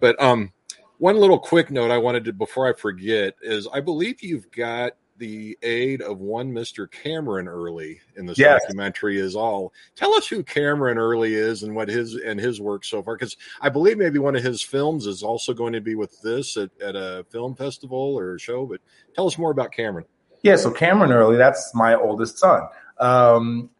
but 0.00 0.20
um, 0.22 0.52
one 0.98 1.16
little 1.16 1.38
quick 1.38 1.70
note 1.70 1.90
I 1.90 1.98
wanted 1.98 2.24
to 2.24 2.32
before 2.32 2.66
I 2.68 2.72
forget 2.72 3.34
is 3.40 3.68
I 3.72 3.80
believe 3.80 4.22
you've 4.22 4.50
got 4.50 4.92
the 5.18 5.58
aid 5.62 6.00
of 6.00 6.20
one 6.20 6.52
Mr. 6.52 6.90
Cameron 6.90 7.48
Early 7.48 8.00
in 8.16 8.26
this 8.26 8.38
yes. 8.38 8.62
documentary 8.62 9.18
is 9.18 9.36
all. 9.36 9.72
Tell 9.96 10.14
us 10.14 10.26
who 10.26 10.42
Cameron 10.42 10.98
Early 10.98 11.34
is 11.34 11.62
and 11.62 11.74
what 11.74 11.88
his 11.88 12.14
and 12.14 12.38
his 12.40 12.60
work 12.60 12.84
so 12.84 13.02
far, 13.02 13.16
because 13.16 13.36
I 13.60 13.68
believe 13.68 13.98
maybe 13.98 14.18
one 14.18 14.36
of 14.36 14.42
his 14.42 14.62
films 14.62 15.06
is 15.06 15.22
also 15.22 15.52
going 15.52 15.72
to 15.72 15.80
be 15.80 15.94
with 15.94 16.20
this 16.22 16.56
at, 16.56 16.70
at 16.80 16.96
a 16.96 17.26
film 17.30 17.54
festival 17.54 17.98
or 17.98 18.36
a 18.36 18.40
show. 18.40 18.66
But 18.66 18.80
tell 19.14 19.26
us 19.26 19.36
more 19.36 19.50
about 19.50 19.72
Cameron. 19.72 20.06
Yeah, 20.42 20.56
so 20.56 20.70
Cameron 20.70 21.12
Early, 21.12 21.36
that's 21.36 21.74
my 21.74 21.94
oldest 21.94 22.38
son. 22.38 22.62
Um, 22.98 23.70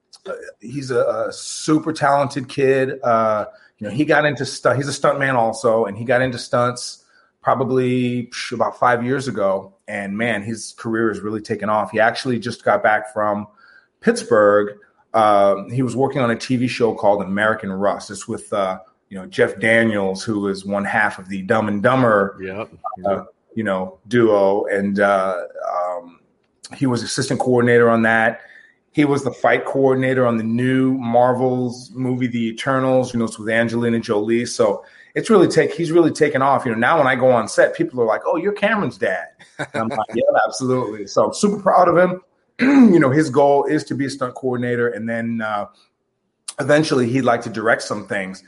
he's 0.61 0.91
a, 0.91 1.05
a, 1.29 1.33
super 1.33 1.93
talented 1.93 2.49
kid. 2.49 3.01
Uh, 3.03 3.47
you 3.79 3.87
know, 3.87 3.93
he 3.93 4.05
got 4.05 4.25
into 4.25 4.45
stunt. 4.45 4.77
He's 4.77 4.89
a 4.89 4.93
stunt 4.93 5.19
man 5.19 5.37
also, 5.37 5.85
and 5.85 5.97
he 5.97 6.05
got 6.05 6.21
into 6.21 6.39
stunts 6.39 7.05
probably 7.49 8.31
about 8.53 8.79
five 8.79 9.03
years 9.03 9.27
ago. 9.27 9.73
And 9.89 10.19
man, 10.19 10.43
his 10.43 10.75
career 10.77 11.09
has 11.09 11.21
really 11.21 11.41
taken 11.41 11.71
off. 11.71 11.91
He 11.91 11.99
actually 11.99 12.39
just 12.39 12.63
got 12.63 12.83
back 12.83 13.11
from 13.11 13.47
Pittsburgh. 14.03 14.77
Um, 15.15 15.71
he 15.71 15.81
was 15.81 15.97
working 15.97 16.21
on 16.21 16.31
a 16.31 16.37
TV 16.37 16.69
show 16.69 16.93
called 16.95 17.23
American 17.23 17.73
Rust. 17.73 18.11
It's 18.11 18.29
with 18.29 18.53
uh, 18.53 18.81
you 19.09 19.17
know 19.17 19.25
Jeff 19.25 19.59
Daniels, 19.61 20.23
who 20.23 20.49
is 20.49 20.67
one 20.67 20.85
half 20.85 21.19
of 21.19 21.31
the 21.31 21.41
Dumb 21.41 21.69
and 21.69 21.83
Dumber, 21.83 22.39
yep. 22.39 22.71
uh, 23.07 23.25
you 23.55 23.65
know, 23.65 23.99
duo, 24.09 24.67
and 24.67 25.01
uh, 25.01 25.39
um, 25.75 26.21
he 26.77 26.85
was 26.85 27.03
assistant 27.03 27.41
coordinator 27.41 27.89
on 27.89 28.03
that. 28.03 28.43
He 28.93 29.07
was 29.07 29.25
the 29.25 29.33
fight 29.33 29.65
coordinator 29.65 30.27
on 30.27 30.37
the 30.37 30.45
new 30.45 30.99
Marvel's 30.99 31.91
movie, 31.93 32.27
The 32.27 32.49
Eternals. 32.49 33.15
You 33.15 33.21
know, 33.21 33.25
it's 33.25 33.39
with 33.39 33.49
Angelina 33.49 34.01
Jolie. 34.01 34.45
So 34.45 34.85
it's 35.15 35.31
really 35.31 35.49
take 35.49 35.73
he's 35.73 35.93
really 35.93 36.11
taken 36.11 36.43
off. 36.43 36.65
You 36.65 36.73
know, 36.73 36.79
now 36.79 36.99
when 36.99 37.07
I 37.07 37.17
go 37.17 37.31
on 37.31 37.49
set, 37.49 37.75
people 37.75 38.01
are 38.01 38.07
like, 38.07 38.23
"Oh, 38.27 38.37
you're 38.37 38.53
Cameron's 38.53 38.99
dad." 38.99 39.29
And 39.59 39.69
I'm 39.75 39.89
like, 39.89 40.09
"Yeah, 40.15 40.25
absolutely." 40.47 41.07
So 41.07 41.27
I'm 41.27 41.35
super 41.35 41.61
proud 41.61 41.89
of 41.89 41.97
him. 41.97 42.21
you 42.61 42.99
know, 42.99 43.11
his 43.11 43.31
goal 43.31 43.65
is 43.65 43.85
to 43.85 43.95
be 43.95 44.07
a 44.07 44.11
stunt 44.11 44.35
coordinator, 44.35 44.89
and 44.89 45.09
then 45.09 45.41
uh, 45.41 45.67
eventually 46.61 47.09
he'd 47.09 47.23
like 47.23 47.43
to 47.43 47.51
direct 47.51 47.83
some 47.83 48.07
things. 48.07 48.43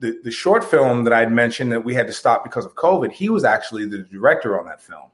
The, 0.00 0.18
the 0.24 0.30
short 0.32 0.64
film 0.64 1.04
that 1.04 1.12
I'd 1.12 1.30
mentioned 1.30 1.72
that 1.72 1.84
we 1.84 1.94
had 1.94 2.08
to 2.08 2.12
stop 2.12 2.42
because 2.42 2.64
of 2.64 2.74
COVID, 2.74 3.12
he 3.12 3.28
was 3.28 3.44
actually 3.44 3.86
the 3.86 3.98
director 3.98 4.58
on 4.58 4.66
that 4.66 4.80
film. 4.82 5.10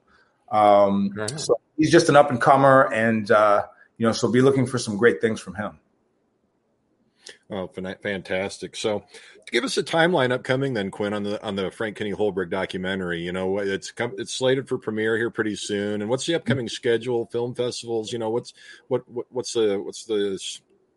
Um, 0.50 1.10
mm-hmm. 1.14 1.36
So 1.36 1.60
he's 1.76 1.90
just 1.90 2.08
an 2.08 2.16
up 2.16 2.30
and 2.30 2.40
comer, 2.40 2.92
and 2.92 3.30
uh, 3.30 3.66
you 3.98 4.06
know, 4.06 4.12
so 4.12 4.30
be 4.30 4.40
looking 4.40 4.66
for 4.66 4.78
some 4.78 4.96
great 4.96 5.20
things 5.20 5.40
from 5.40 5.54
him. 5.54 5.78
Oh, 7.48 7.68
fantastic! 7.68 8.74
So, 8.74 9.04
give 9.52 9.62
us 9.62 9.78
a 9.78 9.82
timeline 9.82 10.32
upcoming 10.32 10.74
then, 10.74 10.90
Quinn, 10.90 11.12
on 11.12 11.22
the 11.22 11.40
on 11.44 11.54
the 11.54 11.70
Frank 11.70 11.96
Kinney 11.96 12.10
Holbrook 12.10 12.50
documentary. 12.50 13.20
You 13.20 13.30
know, 13.30 13.58
it's 13.58 13.92
it's 13.98 14.32
slated 14.32 14.68
for 14.68 14.78
premiere 14.78 15.16
here 15.16 15.30
pretty 15.30 15.54
soon. 15.54 16.02
And 16.02 16.10
what's 16.10 16.26
the 16.26 16.34
upcoming 16.34 16.68
schedule? 16.68 17.26
Film 17.26 17.54
festivals? 17.54 18.12
You 18.12 18.18
know, 18.18 18.30
what's 18.30 18.52
what, 18.88 19.08
what 19.08 19.26
what's 19.30 19.52
the 19.52 19.80
what's 19.80 20.04
the 20.04 20.40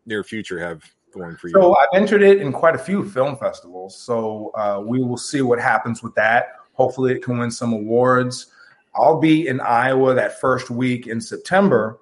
near 0.07 0.23
future 0.23 0.59
have 0.59 0.83
going 1.11 1.35
for 1.35 1.49
you? 1.49 1.53
So 1.53 1.75
I've 1.75 2.01
entered 2.01 2.23
it 2.23 2.41
in 2.41 2.51
quite 2.51 2.73
a 2.73 2.79
few 2.79 3.07
film 3.07 3.37
festivals. 3.37 3.95
So 3.95 4.51
uh, 4.55 4.81
we 4.83 5.03
will 5.03 5.17
see 5.17 5.41
what 5.41 5.59
happens 5.59 6.01
with 6.01 6.15
that. 6.15 6.53
Hopefully, 6.73 7.13
it 7.13 7.23
can 7.23 7.37
win 7.37 7.51
some 7.51 7.73
awards. 7.73 8.47
I'll 8.95 9.19
be 9.19 9.47
in 9.47 9.59
Iowa 9.59 10.15
that 10.15 10.41
first 10.41 10.71
week 10.71 11.05
in 11.05 11.21
September, 11.21 11.99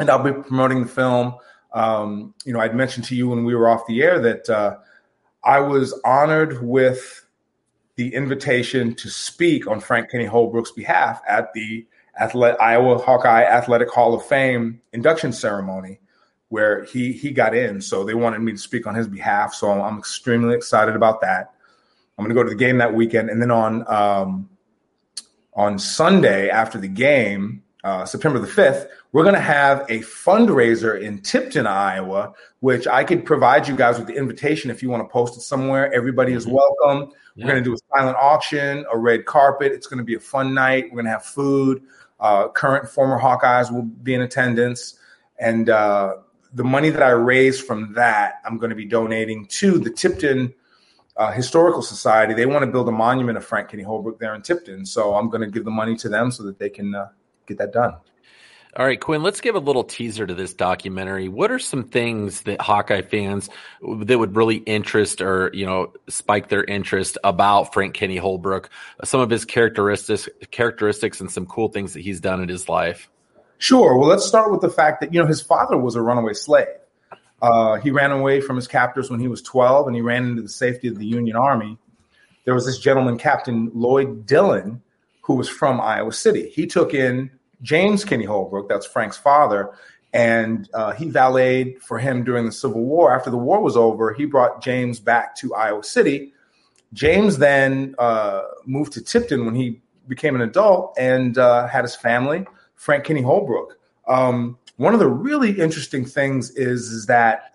and 0.00 0.10
I'll 0.10 0.22
be 0.22 0.32
promoting 0.32 0.82
the 0.82 0.88
film. 0.88 1.34
Um, 1.74 2.34
you 2.44 2.52
know, 2.52 2.60
I'd 2.60 2.74
mentioned 2.74 3.06
to 3.06 3.16
you 3.16 3.28
when 3.28 3.44
we 3.44 3.54
were 3.54 3.68
off 3.68 3.86
the 3.86 4.02
air 4.02 4.20
that 4.20 4.48
uh, 4.50 4.78
I 5.44 5.60
was 5.60 5.98
honored 6.04 6.62
with 6.62 7.24
the 7.96 8.14
invitation 8.14 8.94
to 8.96 9.08
speak 9.08 9.66
on 9.66 9.80
Frank 9.80 10.10
Kinney 10.10 10.24
Holbrook's 10.26 10.72
behalf 10.72 11.20
at 11.28 11.52
the 11.52 11.86
Athlet- 12.20 12.60
Iowa 12.60 12.98
Hawkeye 12.98 13.44
Athletic 13.44 13.90
Hall 13.90 14.14
of 14.14 14.24
Fame 14.24 14.80
induction 14.92 15.32
ceremony, 15.32 15.98
where 16.48 16.84
he 16.84 17.12
he 17.12 17.30
got 17.30 17.54
in. 17.54 17.80
So 17.80 18.04
they 18.04 18.14
wanted 18.14 18.40
me 18.40 18.52
to 18.52 18.58
speak 18.58 18.86
on 18.86 18.94
his 18.94 19.08
behalf. 19.08 19.54
So 19.54 19.70
I'm 19.70 19.98
extremely 19.98 20.54
excited 20.54 20.94
about 20.94 21.20
that. 21.22 21.52
I'm 22.18 22.24
going 22.24 22.34
to 22.34 22.40
go 22.40 22.42
to 22.42 22.50
the 22.50 22.54
game 22.54 22.78
that 22.78 22.94
weekend, 22.94 23.30
and 23.30 23.40
then 23.40 23.50
on 23.50 23.90
um, 23.90 24.48
on 25.54 25.78
Sunday 25.78 26.48
after 26.48 26.78
the 26.78 26.88
game, 26.88 27.62
uh, 27.84 28.04
September 28.04 28.38
the 28.38 28.46
5th, 28.46 28.86
we're 29.12 29.24
going 29.24 29.34
to 29.34 29.40
have 29.40 29.80
a 29.90 29.98
fundraiser 30.00 31.00
in 31.00 31.20
Tipton, 31.20 31.66
Iowa, 31.66 32.32
which 32.60 32.86
I 32.86 33.04
could 33.04 33.26
provide 33.26 33.68
you 33.68 33.76
guys 33.76 33.98
with 33.98 34.06
the 34.06 34.14
invitation 34.14 34.70
if 34.70 34.82
you 34.82 34.88
want 34.88 35.06
to 35.06 35.12
post 35.12 35.36
it 35.36 35.42
somewhere. 35.42 35.92
Everybody 35.92 36.32
is 36.32 36.46
mm-hmm. 36.46 36.54
welcome. 36.54 37.12
Yeah. 37.34 37.44
We're 37.44 37.52
going 37.52 37.64
to 37.64 37.70
do 37.70 37.74
a 37.74 37.96
silent 37.96 38.16
auction, 38.16 38.86
a 38.90 38.96
red 38.96 39.26
carpet. 39.26 39.72
It's 39.72 39.86
going 39.86 39.98
to 39.98 40.04
be 40.04 40.14
a 40.14 40.20
fun 40.20 40.54
night. 40.54 40.84
We're 40.84 40.96
going 40.96 41.04
to 41.04 41.10
have 41.10 41.26
food. 41.26 41.82
Uh, 42.20 42.48
current 42.48 42.88
former 42.88 43.20
Hawkeyes 43.20 43.70
will 43.70 43.82
be 43.82 44.14
in 44.14 44.22
attendance. 44.22 44.98
And 45.38 45.68
uh, 45.68 46.14
the 46.54 46.64
money 46.64 46.88
that 46.88 47.02
I 47.02 47.10
raise 47.10 47.60
from 47.60 47.92
that, 47.94 48.40
I'm 48.46 48.56
going 48.56 48.70
to 48.70 48.76
be 48.76 48.86
donating 48.86 49.46
to 49.46 49.78
the 49.78 49.90
Tipton 49.90 50.54
uh, 51.18 51.32
Historical 51.32 51.82
Society. 51.82 52.32
They 52.32 52.46
want 52.46 52.64
to 52.64 52.70
build 52.70 52.88
a 52.88 52.92
monument 52.92 53.36
of 53.36 53.44
Frank 53.44 53.68
Kinney 53.68 53.82
Holbrook 53.82 54.18
there 54.18 54.34
in 54.34 54.40
Tipton. 54.40 54.86
So 54.86 55.14
I'm 55.14 55.28
going 55.28 55.42
to 55.42 55.50
give 55.50 55.66
the 55.66 55.70
money 55.70 55.96
to 55.96 56.08
them 56.08 56.30
so 56.30 56.44
that 56.44 56.58
they 56.58 56.70
can 56.70 56.94
uh, 56.94 57.08
get 57.46 57.58
that 57.58 57.72
done. 57.74 57.96
All 58.74 58.86
right, 58.86 58.98
Quinn, 58.98 59.22
let's 59.22 59.42
give 59.42 59.54
a 59.54 59.58
little 59.58 59.84
teaser 59.84 60.26
to 60.26 60.32
this 60.32 60.54
documentary. 60.54 61.28
What 61.28 61.50
are 61.50 61.58
some 61.58 61.84
things 61.84 62.40
that 62.42 62.58
Hawkeye 62.58 63.02
fans 63.02 63.50
that 63.82 64.18
would 64.18 64.34
really 64.34 64.56
interest 64.56 65.20
or, 65.20 65.50
you 65.52 65.66
know, 65.66 65.92
spike 66.08 66.48
their 66.48 66.64
interest 66.64 67.18
about 67.22 67.74
Frank 67.74 67.92
Kinney 67.92 68.16
Holbrook, 68.16 68.70
some 69.04 69.20
of 69.20 69.28
his 69.28 69.44
characteristics 69.44 70.26
characteristics 70.50 71.20
and 71.20 71.30
some 71.30 71.44
cool 71.44 71.68
things 71.68 71.92
that 71.92 72.00
he's 72.00 72.18
done 72.18 72.42
in 72.42 72.48
his 72.48 72.66
life? 72.66 73.10
Sure. 73.58 73.98
Well, 73.98 74.08
let's 74.08 74.24
start 74.24 74.50
with 74.50 74.62
the 74.62 74.70
fact 74.70 75.02
that, 75.02 75.12
you 75.12 75.20
know, 75.20 75.28
his 75.28 75.42
father 75.42 75.76
was 75.76 75.94
a 75.94 76.00
runaway 76.00 76.32
slave. 76.32 76.66
Uh, 77.42 77.76
he 77.76 77.90
ran 77.90 78.10
away 78.10 78.40
from 78.40 78.56
his 78.56 78.66
captors 78.66 79.10
when 79.10 79.20
he 79.20 79.28
was 79.28 79.42
12 79.42 79.86
and 79.88 79.94
he 79.94 80.00
ran 80.00 80.24
into 80.24 80.40
the 80.40 80.48
safety 80.48 80.88
of 80.88 80.98
the 80.98 81.04
Union 81.04 81.36
Army. 81.36 81.76
There 82.46 82.54
was 82.54 82.64
this 82.64 82.78
gentleman, 82.78 83.18
Captain 83.18 83.70
Lloyd 83.74 84.24
Dillon, 84.24 84.80
who 85.20 85.34
was 85.34 85.50
from 85.50 85.78
Iowa 85.78 86.12
City. 86.12 86.48
He 86.48 86.66
took 86.66 86.94
in 86.94 87.30
James 87.62 88.04
Kenny 88.04 88.24
Holbrook, 88.24 88.68
that's 88.68 88.86
Frank's 88.86 89.16
father, 89.16 89.72
and 90.12 90.68
uh, 90.74 90.92
he 90.92 91.08
valeted 91.08 91.82
for 91.82 91.98
him 91.98 92.24
during 92.24 92.44
the 92.44 92.52
Civil 92.52 92.84
War. 92.84 93.14
After 93.14 93.30
the 93.30 93.38
war 93.38 93.62
was 93.62 93.76
over, 93.76 94.12
he 94.12 94.26
brought 94.26 94.62
James 94.62 95.00
back 95.00 95.34
to 95.36 95.54
Iowa 95.54 95.82
City. 95.82 96.32
James 96.92 97.38
then 97.38 97.94
uh, 97.98 98.42
moved 98.66 98.92
to 98.92 99.00
Tipton 99.02 99.46
when 99.46 99.54
he 99.54 99.80
became 100.08 100.34
an 100.34 100.42
adult 100.42 100.94
and 100.98 101.38
uh, 101.38 101.66
had 101.66 101.84
his 101.84 101.96
family, 101.96 102.44
Frank 102.74 103.04
Kinney 103.04 103.22
Holbrook. 103.22 103.78
Um, 104.06 104.58
one 104.76 104.92
of 104.92 105.00
the 105.00 105.08
really 105.08 105.58
interesting 105.58 106.04
things 106.04 106.50
is, 106.50 106.90
is 106.90 107.06
that 107.06 107.54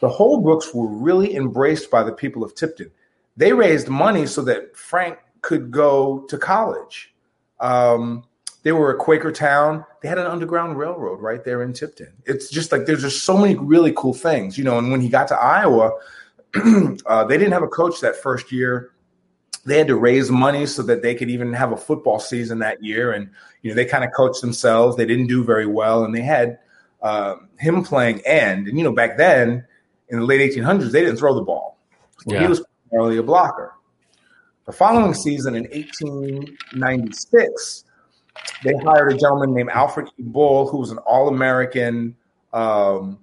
the 0.00 0.08
Holbrooks 0.08 0.74
were 0.74 0.86
really 0.86 1.34
embraced 1.34 1.90
by 1.90 2.04
the 2.04 2.12
people 2.12 2.44
of 2.44 2.54
Tipton. 2.54 2.90
They 3.36 3.52
raised 3.52 3.88
money 3.88 4.26
so 4.26 4.42
that 4.42 4.76
Frank 4.76 5.18
could 5.40 5.70
go 5.70 6.20
to 6.28 6.38
college. 6.38 7.14
Um, 7.58 8.24
they 8.62 8.72
were 8.72 8.90
a 8.90 8.96
Quaker 8.96 9.32
town. 9.32 9.84
They 10.02 10.08
had 10.08 10.18
an 10.18 10.26
underground 10.26 10.78
railroad 10.78 11.20
right 11.20 11.44
there 11.44 11.62
in 11.62 11.72
Tipton. 11.72 12.12
It's 12.26 12.50
just 12.50 12.72
like 12.72 12.86
there's 12.86 13.02
just 13.02 13.24
so 13.24 13.36
many 13.36 13.54
really 13.54 13.92
cool 13.96 14.14
things, 14.14 14.58
you 14.58 14.64
know. 14.64 14.78
And 14.78 14.90
when 14.90 15.00
he 15.00 15.08
got 15.08 15.28
to 15.28 15.36
Iowa, 15.36 15.92
uh, 17.06 17.24
they 17.24 17.38
didn't 17.38 17.52
have 17.52 17.62
a 17.62 17.68
coach 17.68 18.00
that 18.00 18.16
first 18.16 18.50
year. 18.50 18.90
They 19.64 19.78
had 19.78 19.86
to 19.88 19.96
raise 19.96 20.30
money 20.30 20.66
so 20.66 20.82
that 20.82 21.02
they 21.02 21.14
could 21.14 21.30
even 21.30 21.52
have 21.52 21.72
a 21.72 21.76
football 21.76 22.18
season 22.18 22.58
that 22.60 22.82
year. 22.82 23.12
And 23.12 23.30
you 23.62 23.70
know, 23.70 23.76
they 23.76 23.84
kind 23.84 24.04
of 24.04 24.10
coached 24.16 24.40
themselves. 24.40 24.96
They 24.96 25.06
didn't 25.06 25.28
do 25.28 25.44
very 25.44 25.66
well, 25.66 26.04
and 26.04 26.14
they 26.14 26.22
had 26.22 26.58
uh, 27.02 27.36
him 27.58 27.84
playing 27.84 28.20
end. 28.26 28.66
And 28.66 28.76
you 28.76 28.84
know, 28.84 28.92
back 28.92 29.16
then 29.16 29.64
in 30.08 30.18
the 30.18 30.24
late 30.24 30.52
1800s, 30.52 30.90
they 30.90 31.00
didn't 31.00 31.18
throw 31.18 31.34
the 31.34 31.42
ball. 31.42 31.78
So 32.26 32.34
yeah. 32.34 32.40
He 32.40 32.48
was 32.48 32.64
primarily 32.88 33.18
a 33.18 33.22
blocker. 33.22 33.74
The 34.66 34.72
following 34.72 35.14
season 35.14 35.54
in 35.54 35.62
1896 35.64 37.84
they 38.64 38.74
hired 38.84 39.12
a 39.12 39.16
gentleman 39.16 39.54
named 39.54 39.70
Alfred 39.70 40.08
E. 40.18 40.22
Bull, 40.22 40.68
who 40.68 40.78
was 40.78 40.90
an 40.90 40.98
All 40.98 41.28
American 41.28 42.16
um, 42.52 43.18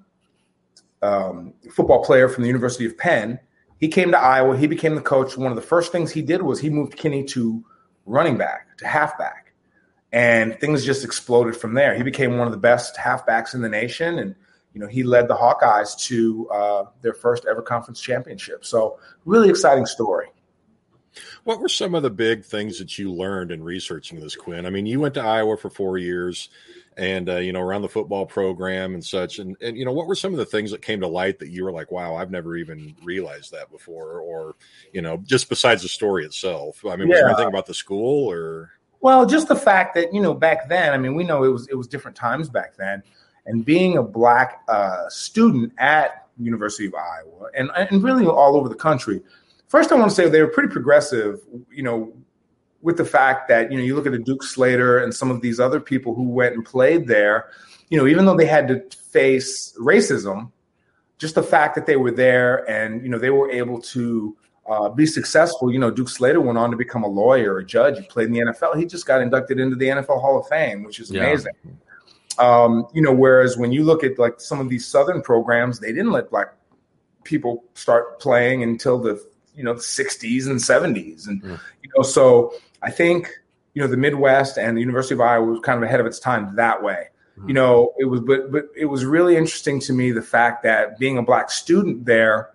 um, 1.01 1.53
football 1.72 2.03
player 2.03 2.29
from 2.29 2.43
the 2.43 2.48
University 2.48 2.86
of 2.86 2.98
Penn. 2.98 3.39
He 3.79 3.88
came 3.89 4.12
to 4.12 4.17
Iowa. 4.17 4.57
He 4.57 4.67
became 4.67 4.95
the 4.95 5.01
coach. 5.01 5.38
One 5.38 5.51
of 5.51 5.55
the 5.55 5.62
first 5.62 5.91
things 5.91 6.12
he 6.12 6.22
did 6.22 6.41
was 6.41 6.60
he 6.60 6.69
moved 6.69 6.95
Kinney 6.95 7.24
to 7.25 7.63
running 8.05 8.38
back, 8.38 8.77
to 8.77 8.88
halfback. 8.88 9.53
And 10.12 10.57
things 10.62 10.86
just 10.86 11.03
exploded 11.03 11.57
from 11.57 11.74
there. 11.74 11.93
He 11.95 12.03
became 12.03 12.38
one 12.38 12.48
of 12.48 12.53
the 12.53 12.60
best 12.60 12.95
halfbacks 12.95 13.53
in 13.53 13.62
the 13.62 13.67
nation. 13.67 14.19
And, 14.19 14.34
you 14.74 14.79
know, 14.79 14.88
he 14.88 15.03
led 15.03 15.27
the 15.27 15.36
Hawkeyes 15.36 15.98
to 16.07 16.50
uh, 16.50 16.86
their 17.01 17.13
first 17.13 17.45
ever 17.50 17.62
conference 17.62 18.00
championship. 18.00 18.63
So, 18.63 18.98
really 19.25 19.50
exciting 19.50 19.86
story. 19.86 20.27
What 21.43 21.60
were 21.60 21.69
some 21.69 21.95
of 21.95 22.03
the 22.03 22.10
big 22.10 22.43
things 22.43 22.79
that 22.79 22.98
you 22.98 23.12
learned 23.12 23.51
in 23.51 23.63
researching 23.63 24.19
this, 24.19 24.36
Quinn? 24.36 24.65
I 24.65 24.69
mean, 24.69 24.86
you 24.86 25.00
went 25.00 25.13
to 25.15 25.22
Iowa 25.22 25.57
for 25.57 25.69
four 25.69 25.98
years 25.98 26.50
and 26.98 27.29
uh, 27.29 27.38
you 27.38 27.51
know 27.51 27.62
around 27.62 27.81
the 27.81 27.89
football 27.89 28.25
program 28.25 28.93
and 28.93 29.03
such 29.03 29.39
and 29.39 29.55
and 29.62 29.77
you 29.77 29.86
know 29.86 29.91
what 29.91 30.07
were 30.07 30.15
some 30.15 30.31
of 30.31 30.38
the 30.38 30.45
things 30.45 30.72
that 30.72 30.81
came 30.81 31.01
to 31.01 31.07
light 31.07 31.39
that 31.39 31.50
you 31.50 31.63
were 31.63 31.72
like 31.72 31.91
wow 31.91 32.15
i've 32.15 32.31
never 32.31 32.55
even 32.55 32.95
realized 33.03 33.51
that 33.51 33.69
before 33.72 34.19
or 34.19 34.55
you 34.93 35.01
know 35.01 35.17
just 35.25 35.50
besides 35.50 35.81
the 35.81 35.88
story 35.88 36.25
itself 36.25 36.84
i 36.86 36.95
mean 36.95 37.07
yeah. 37.07 37.15
was 37.15 37.19
there 37.19 37.27
anything 37.27 37.48
about 37.48 37.65
the 37.65 37.74
school 37.74 38.29
or 38.29 38.72
well 39.01 39.25
just 39.25 39.48
the 39.48 39.55
fact 39.55 39.93
that 39.93 40.13
you 40.13 40.22
know 40.22 40.34
back 40.34 40.69
then 40.69 40.93
i 40.93 40.98
mean 40.98 41.15
we 41.15 41.24
know 41.24 41.43
it 41.43 41.50
was 41.50 41.67
it 41.67 41.75
was 41.75 41.88
different 41.88 42.15
times 42.15 42.50
back 42.50 42.75
then 42.77 43.03
and 43.45 43.65
being 43.65 43.98
a 43.98 44.03
black 44.03 44.62
uh, 44.69 45.07
student 45.10 45.72
at 45.77 46.27
university 46.39 46.88
of 46.88 46.93
iowa 46.95 47.50
and 47.55 47.69
and 47.75 48.03
really 48.03 48.25
all 48.25 48.55
over 48.55 48.69
the 48.69 48.75
country 48.75 49.22
First, 49.75 49.91
I 49.91 49.96
want 49.96 50.10
to 50.10 50.15
say 50.15 50.29
they 50.29 50.41
were 50.41 50.48
pretty 50.48 50.72
progressive, 50.72 51.41
you 51.70 51.84
know, 51.84 52.13
with 52.82 52.96
the 52.96 53.03
fact 53.03 53.50
that, 53.50 53.70
you 53.70 53.77
know, 53.77 53.84
you 53.84 53.94
look 53.94 54.08
at 54.08 54.13
a 54.13 54.17
Duke 54.17 54.41
Slater 54.41 55.00
and 55.00 55.13
some 55.13 55.29
of 55.29 55.41
these 55.41 55.60
other 55.60 55.82
people 55.82 56.15
who 56.15 56.24
went 56.24 56.55
and 56.55 56.63
played 56.63 57.08
there, 57.08 57.50
you 57.89 57.98
know, 57.98 58.08
even 58.08 58.25
though 58.25 58.38
they 58.38 58.46
had 58.46 58.70
to 58.70 58.79
face 58.96 59.75
racism, 59.77 60.50
just 61.17 61.36
the 61.36 61.44
fact 61.44 61.75
that 61.75 61.88
they 61.88 61.98
were 61.98 62.12
there 62.12 62.63
and, 62.72 63.03
you 63.03 63.10
know, 63.10 63.17
they 63.17 63.32
were 63.32 63.51
able 63.51 63.82
to 63.82 64.38
uh, 64.65 64.88
be 64.88 65.05
successful. 65.05 65.70
You 65.70 65.79
know, 65.79 65.91
Duke 65.91 66.08
Slater 66.08 66.39
went 66.39 66.58
on 66.58 66.72
to 66.72 66.77
become 66.77 67.03
a 67.03 67.10
lawyer, 67.10 67.58
a 67.58 67.65
judge. 67.65 68.00
He 68.00 68.05
played 68.05 68.27
in 68.27 68.32
the 68.32 68.39
NFL. 68.53 68.79
He 68.79 68.86
just 68.86 69.05
got 69.05 69.22
inducted 69.22 69.60
into 69.60 69.75
the 69.75 69.88
NFL 69.88 70.22
Hall 70.22 70.39
of 70.39 70.48
Fame, 70.48 70.86
which 70.86 71.01
is 71.01 71.12
amazing. 71.12 71.51
Yeah. 71.65 71.72
Um, 72.38 72.88
you 72.94 73.01
know, 73.01 73.13
whereas 73.13 73.58
when 73.58 73.74
you 73.74 73.84
look 73.84 74.05
at 74.05 74.17
like 74.17 74.39
some 74.39 74.62
of 74.62 74.70
these 74.70 74.88
Southern 74.88 75.22
programs, 75.22 75.82
they 75.82 75.91
didn't 75.91 76.13
let 76.13 76.29
black 76.29 76.53
people 77.25 77.65
start 77.74 78.22
playing 78.22 78.63
until 78.63 79.00
the 79.00 79.35
you 79.55 79.63
know 79.63 79.74
the 79.74 79.79
60s 79.79 80.47
and 80.47 80.59
70s 80.59 81.27
and 81.27 81.41
mm. 81.41 81.59
you 81.83 81.89
know 81.95 82.03
so 82.03 82.53
i 82.81 82.91
think 82.91 83.29
you 83.74 83.81
know 83.81 83.88
the 83.88 83.97
midwest 83.97 84.57
and 84.57 84.77
the 84.77 84.81
university 84.81 85.13
of 85.13 85.21
iowa 85.21 85.45
was 85.45 85.59
kind 85.62 85.77
of 85.77 85.83
ahead 85.83 86.00
of 86.00 86.05
its 86.05 86.19
time 86.19 86.55
that 86.55 86.83
way. 86.83 87.07
Mm. 87.39 87.47
you 87.50 87.53
know 87.53 87.93
it 87.97 88.05
was 88.05 88.21
but 88.21 88.51
but 88.51 88.65
it 88.75 88.85
was 88.85 89.05
really 89.05 89.35
interesting 89.35 89.79
to 89.81 89.93
me 89.93 90.12
the 90.12 90.21
fact 90.21 90.63
that 90.63 90.97
being 91.00 91.17
a 91.17 91.24
black 91.24 91.50
student 91.51 92.05
there 92.05 92.50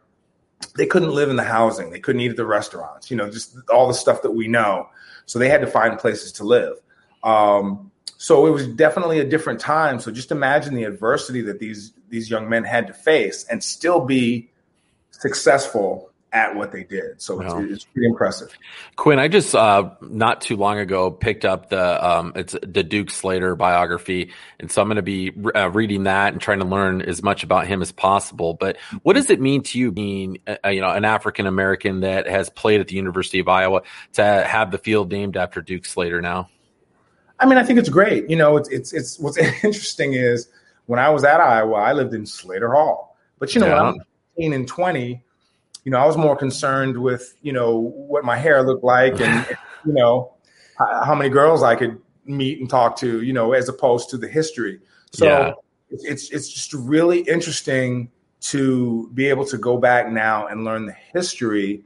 they 0.76 0.86
couldn't 0.86 1.12
live 1.12 1.30
in 1.30 1.36
the 1.36 1.44
housing. 1.44 1.90
They 1.90 2.00
couldn't 2.00 2.20
eat 2.20 2.30
at 2.30 2.36
the 2.36 2.46
restaurants 2.46 3.10
you 3.10 3.16
know 3.16 3.30
just 3.30 3.56
all 3.70 3.88
the 3.88 3.94
stuff 3.94 4.22
that 4.22 4.32
we 4.32 4.48
know. 4.48 4.88
So 5.26 5.38
they 5.38 5.48
had 5.48 5.60
to 5.60 5.66
find 5.66 5.98
places 5.98 6.32
to 6.32 6.44
live. 6.44 6.76
Um, 7.22 7.90
so 8.16 8.46
it 8.46 8.50
was 8.50 8.66
definitely 8.66 9.20
a 9.20 9.24
different 9.24 9.60
time. 9.60 10.00
So 10.00 10.10
just 10.10 10.30
imagine 10.30 10.74
the 10.74 10.84
adversity 10.84 11.40
that 11.42 11.58
these 11.58 11.92
these 12.08 12.30
young 12.30 12.48
men 12.48 12.64
had 12.64 12.86
to 12.88 12.92
face 12.92 13.44
and 13.44 13.62
still 13.62 14.04
be 14.04 14.50
successful 15.10 16.09
at 16.32 16.54
what 16.54 16.72
they 16.72 16.84
did. 16.84 17.20
So 17.20 17.40
it's, 17.40 17.72
it's 17.72 17.84
pretty 17.84 18.06
impressive. 18.06 18.56
Quinn, 18.96 19.18
I 19.18 19.28
just 19.28 19.54
uh, 19.54 19.90
not 20.00 20.40
too 20.40 20.56
long 20.56 20.78
ago 20.78 21.10
picked 21.10 21.44
up 21.44 21.70
the 21.70 22.08
um, 22.08 22.32
it's 22.36 22.56
the 22.62 22.82
Duke 22.82 23.10
Slater 23.10 23.56
biography, 23.56 24.32
and 24.58 24.70
so 24.70 24.80
I'm 24.80 24.88
going 24.88 24.96
to 24.96 25.02
be 25.02 25.32
uh, 25.54 25.70
reading 25.70 26.04
that 26.04 26.32
and 26.32 26.40
trying 26.40 26.60
to 26.60 26.64
learn 26.64 27.02
as 27.02 27.22
much 27.22 27.42
about 27.42 27.66
him 27.66 27.82
as 27.82 27.90
possible. 27.92 28.54
But 28.54 28.76
what 29.02 29.14
does 29.14 29.30
it 29.30 29.40
mean 29.40 29.62
to 29.64 29.78
you, 29.78 29.90
being 29.90 30.38
uh, 30.46 30.68
you 30.68 30.80
know 30.80 30.90
an 30.90 31.04
African 31.04 31.46
American 31.46 32.00
that 32.00 32.28
has 32.28 32.48
played 32.48 32.80
at 32.80 32.88
the 32.88 32.94
University 32.94 33.40
of 33.40 33.48
Iowa, 33.48 33.82
to 34.14 34.22
have 34.22 34.70
the 34.70 34.78
field 34.78 35.10
named 35.10 35.36
after 35.36 35.60
Duke 35.60 35.84
Slater 35.84 36.20
now? 36.20 36.48
I 37.40 37.46
mean, 37.46 37.58
I 37.58 37.64
think 37.64 37.78
it's 37.78 37.88
great. 37.88 38.28
You 38.30 38.36
know, 38.36 38.56
it's 38.56 38.68
it's 38.68 38.92
it's 38.92 39.18
what's 39.18 39.36
interesting 39.64 40.14
is 40.14 40.48
when 40.86 41.00
I 41.00 41.10
was 41.10 41.24
at 41.24 41.40
Iowa, 41.40 41.74
I 41.74 41.92
lived 41.92 42.14
in 42.14 42.24
Slater 42.24 42.72
Hall, 42.72 43.16
but 43.38 43.54
you 43.54 43.60
know, 43.60 43.66
yeah. 43.66 43.82
when 43.82 43.94
I'm 43.94 44.00
18 44.38 44.52
and 44.52 44.68
20 44.68 45.24
you 45.84 45.90
know, 45.90 45.98
I 45.98 46.06
was 46.06 46.16
more 46.16 46.36
concerned 46.36 46.98
with, 46.98 47.34
you 47.42 47.52
know, 47.52 47.78
what 47.78 48.24
my 48.24 48.36
hair 48.36 48.62
looked 48.62 48.84
like 48.84 49.20
and, 49.20 49.46
you 49.86 49.92
know, 49.92 50.34
how 50.78 51.14
many 51.14 51.30
girls 51.30 51.62
I 51.62 51.74
could 51.74 52.00
meet 52.24 52.60
and 52.60 52.68
talk 52.68 52.96
to, 52.96 53.22
you 53.22 53.32
know, 53.32 53.52
as 53.52 53.68
opposed 53.68 54.10
to 54.10 54.18
the 54.18 54.28
history. 54.28 54.80
So 55.12 55.26
yeah. 55.26 55.52
it's, 55.88 56.30
it's 56.30 56.48
just 56.48 56.72
really 56.72 57.20
interesting 57.20 58.10
to 58.40 59.10
be 59.12 59.26
able 59.26 59.44
to 59.46 59.58
go 59.58 59.76
back 59.76 60.10
now 60.10 60.46
and 60.46 60.64
learn 60.64 60.86
the 60.86 60.96
history 61.12 61.84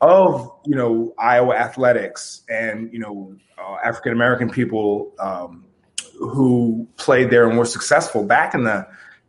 of, 0.00 0.50
you 0.66 0.76
know, 0.76 1.14
Iowa 1.18 1.54
athletics 1.54 2.42
and, 2.48 2.92
you 2.92 2.98
know, 2.98 3.34
uh, 3.58 3.76
African 3.82 4.12
American 4.12 4.50
people 4.50 5.12
um, 5.18 5.64
who 6.18 6.86
played 6.96 7.30
there 7.30 7.48
and 7.48 7.56
were 7.56 7.64
successful 7.64 8.24
back 8.24 8.54
in 8.54 8.64
the 8.64 8.86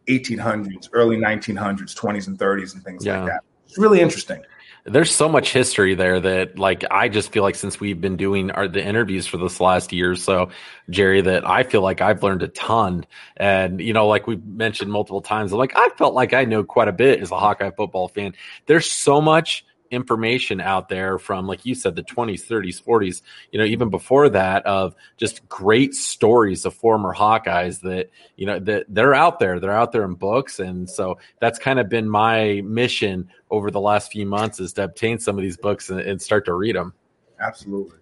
1800s, 0.07 0.89
early 0.93 1.17
1900s, 1.17 1.95
20s 1.95 2.27
and 2.27 2.37
30s 2.37 2.73
and 2.73 2.83
things 2.83 3.05
yeah. 3.05 3.19
like 3.19 3.29
that. 3.29 3.43
It's 3.67 3.77
really 3.77 4.01
interesting. 4.01 4.43
There's 4.85 5.13
so 5.13 5.27
much 5.27 5.51
history 5.51 5.95
there 5.95 6.17
that, 6.21 6.57
like, 6.57 6.85
I 6.89 7.09
just 7.09 7.33
feel 7.33 7.43
like 7.43 7.55
since 7.55 7.77
we've 7.77 7.99
been 7.99 8.15
doing 8.15 8.51
our, 8.51 8.69
the 8.69 8.81
interviews 8.81 9.27
for 9.27 9.35
this 9.35 9.59
last 9.59 9.91
year 9.91 10.11
or 10.11 10.15
so, 10.15 10.49
Jerry, 10.89 11.19
that 11.19 11.45
I 11.45 11.63
feel 11.63 11.81
like 11.81 11.99
I've 11.99 12.23
learned 12.23 12.41
a 12.41 12.47
ton. 12.47 13.05
And, 13.35 13.81
you 13.81 13.91
know, 13.91 14.07
like 14.07 14.27
we 14.27 14.37
mentioned 14.37 14.89
multiple 14.89 15.21
times, 15.21 15.51
like, 15.51 15.73
I 15.75 15.89
felt 15.97 16.13
like 16.13 16.33
I 16.33 16.45
know 16.45 16.63
quite 16.63 16.87
a 16.87 16.93
bit 16.93 17.19
as 17.19 17.31
a 17.31 17.37
Hawkeye 17.37 17.71
football 17.71 18.07
fan. 18.07 18.33
There's 18.65 18.89
so 18.89 19.19
much 19.19 19.65
information 19.91 20.59
out 20.59 20.89
there 20.89 21.17
from 21.17 21.47
like 21.47 21.65
you 21.65 21.75
said 21.75 21.95
the 21.95 22.03
20s 22.03 22.45
30s 22.45 22.81
40s 22.83 23.21
you 23.51 23.59
know 23.59 23.65
even 23.65 23.89
before 23.89 24.29
that 24.29 24.65
of 24.65 24.95
just 25.17 25.47
great 25.49 25.93
stories 25.93 26.65
of 26.65 26.73
former 26.73 27.13
hawkeyes 27.13 27.81
that 27.81 28.09
you 28.35 28.45
know 28.45 28.59
that 28.59 28.85
they're 28.89 29.13
out 29.13 29.39
there 29.39 29.59
they're 29.59 29.71
out 29.71 29.91
there 29.91 30.03
in 30.03 30.13
books 30.13 30.59
and 30.59 30.89
so 30.89 31.17
that's 31.39 31.59
kind 31.59 31.79
of 31.79 31.89
been 31.89 32.09
my 32.09 32.61
mission 32.65 33.29
over 33.49 33.71
the 33.71 33.81
last 33.81 34.11
few 34.11 34.25
months 34.25 34.59
is 34.59 34.73
to 34.73 34.83
obtain 34.83 35.19
some 35.19 35.37
of 35.37 35.41
these 35.41 35.57
books 35.57 35.89
and, 35.89 35.99
and 35.99 36.21
start 36.21 36.45
to 36.45 36.53
read 36.53 36.75
them 36.75 36.93
absolutely 37.39 37.97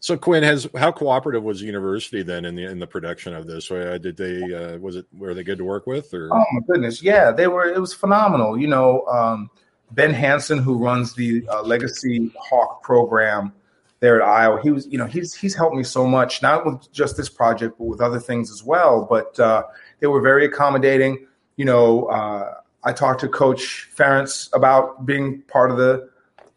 so 0.00 0.16
Quinn 0.16 0.42
has 0.42 0.66
how 0.76 0.90
cooperative 0.90 1.42
was 1.42 1.60
the 1.60 1.66
university 1.66 2.22
then 2.22 2.46
in 2.46 2.54
the 2.54 2.64
in 2.64 2.78
the 2.78 2.86
production 2.86 3.34
of 3.34 3.46
this? 3.46 3.70
Uh, 3.70 3.98
did 4.00 4.16
they 4.16 4.42
uh, 4.42 4.78
was 4.78 4.96
it 4.96 5.06
were 5.16 5.34
they 5.34 5.44
good 5.44 5.58
to 5.58 5.64
work 5.64 5.86
with? 5.86 6.12
Or 6.14 6.34
oh 6.34 6.44
my 6.52 6.60
goodness, 6.66 7.02
yeah, 7.02 7.30
they 7.30 7.46
were. 7.46 7.66
It 7.66 7.78
was 7.78 7.92
phenomenal. 7.92 8.58
You 8.58 8.68
know, 8.68 9.04
um, 9.06 9.50
Ben 9.92 10.12
Hanson, 10.12 10.58
who 10.58 10.76
runs 10.76 11.14
the 11.14 11.46
uh, 11.48 11.62
Legacy 11.62 12.30
Hawk 12.38 12.82
program 12.82 13.52
there 14.00 14.20
at 14.20 14.26
Iowa, 14.26 14.60
he 14.62 14.70
was, 14.70 14.86
you 14.86 14.96
know, 14.96 15.06
he's 15.06 15.34
he's 15.34 15.54
helped 15.54 15.76
me 15.76 15.84
so 15.84 16.06
much, 16.06 16.42
not 16.42 16.64
with 16.64 16.90
just 16.90 17.16
this 17.16 17.28
project, 17.28 17.76
but 17.78 17.84
with 17.84 18.00
other 18.00 18.18
things 18.18 18.50
as 18.50 18.64
well. 18.64 19.06
But 19.08 19.38
uh, 19.38 19.64
they 20.00 20.06
were 20.06 20.22
very 20.22 20.46
accommodating. 20.46 21.26
You 21.56 21.66
know, 21.66 22.06
uh, 22.06 22.54
I 22.82 22.92
talked 22.92 23.20
to 23.20 23.28
Coach 23.28 23.88
Ferentz 23.94 24.48
about 24.54 25.04
being 25.04 25.42
part 25.42 25.70
of 25.70 25.76
the 25.76 26.08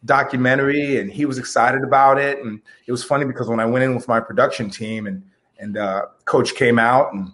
documentary, 0.06 1.00
and 1.00 1.12
he 1.12 1.25
was 1.25 1.38
excited 1.38 1.84
about 1.84 2.18
it. 2.18 2.40
And 2.40 2.62
it 2.88 2.92
was 2.92 3.04
funny 3.04 3.25
because 3.25 3.50
when 3.50 3.60
I 3.60 3.66
went 3.66 3.84
in 3.84 3.94
with 3.94 4.08
my 4.08 4.22
production 4.22 4.70
team, 4.70 5.06
and 5.06 5.22
and 5.60 5.78
uh, 5.78 6.04
Coach 6.24 6.56
came 6.56 6.80
out, 6.80 7.13
and 7.13 7.32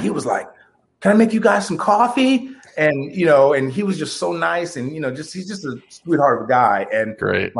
he 0.00 0.10
was 0.10 0.24
like, 0.24 0.48
"Can 1.00 1.10
I 1.10 1.14
make 1.14 1.32
you 1.32 1.40
guys 1.40 1.66
some 1.66 1.78
coffee?" 1.78 2.50
And 2.76 3.14
you 3.14 3.26
know, 3.26 3.52
and 3.52 3.72
he 3.72 3.82
was 3.82 3.98
just 3.98 4.16
so 4.16 4.32
nice, 4.32 4.76
and 4.76 4.94
you 4.94 5.00
know, 5.00 5.10
just 5.10 5.32
he's 5.34 5.48
just 5.48 5.64
a 5.64 5.80
sweetheart 5.88 6.42
of 6.42 6.48
a 6.48 6.48
guy. 6.48 6.86
And 6.92 7.16
great 7.16 7.52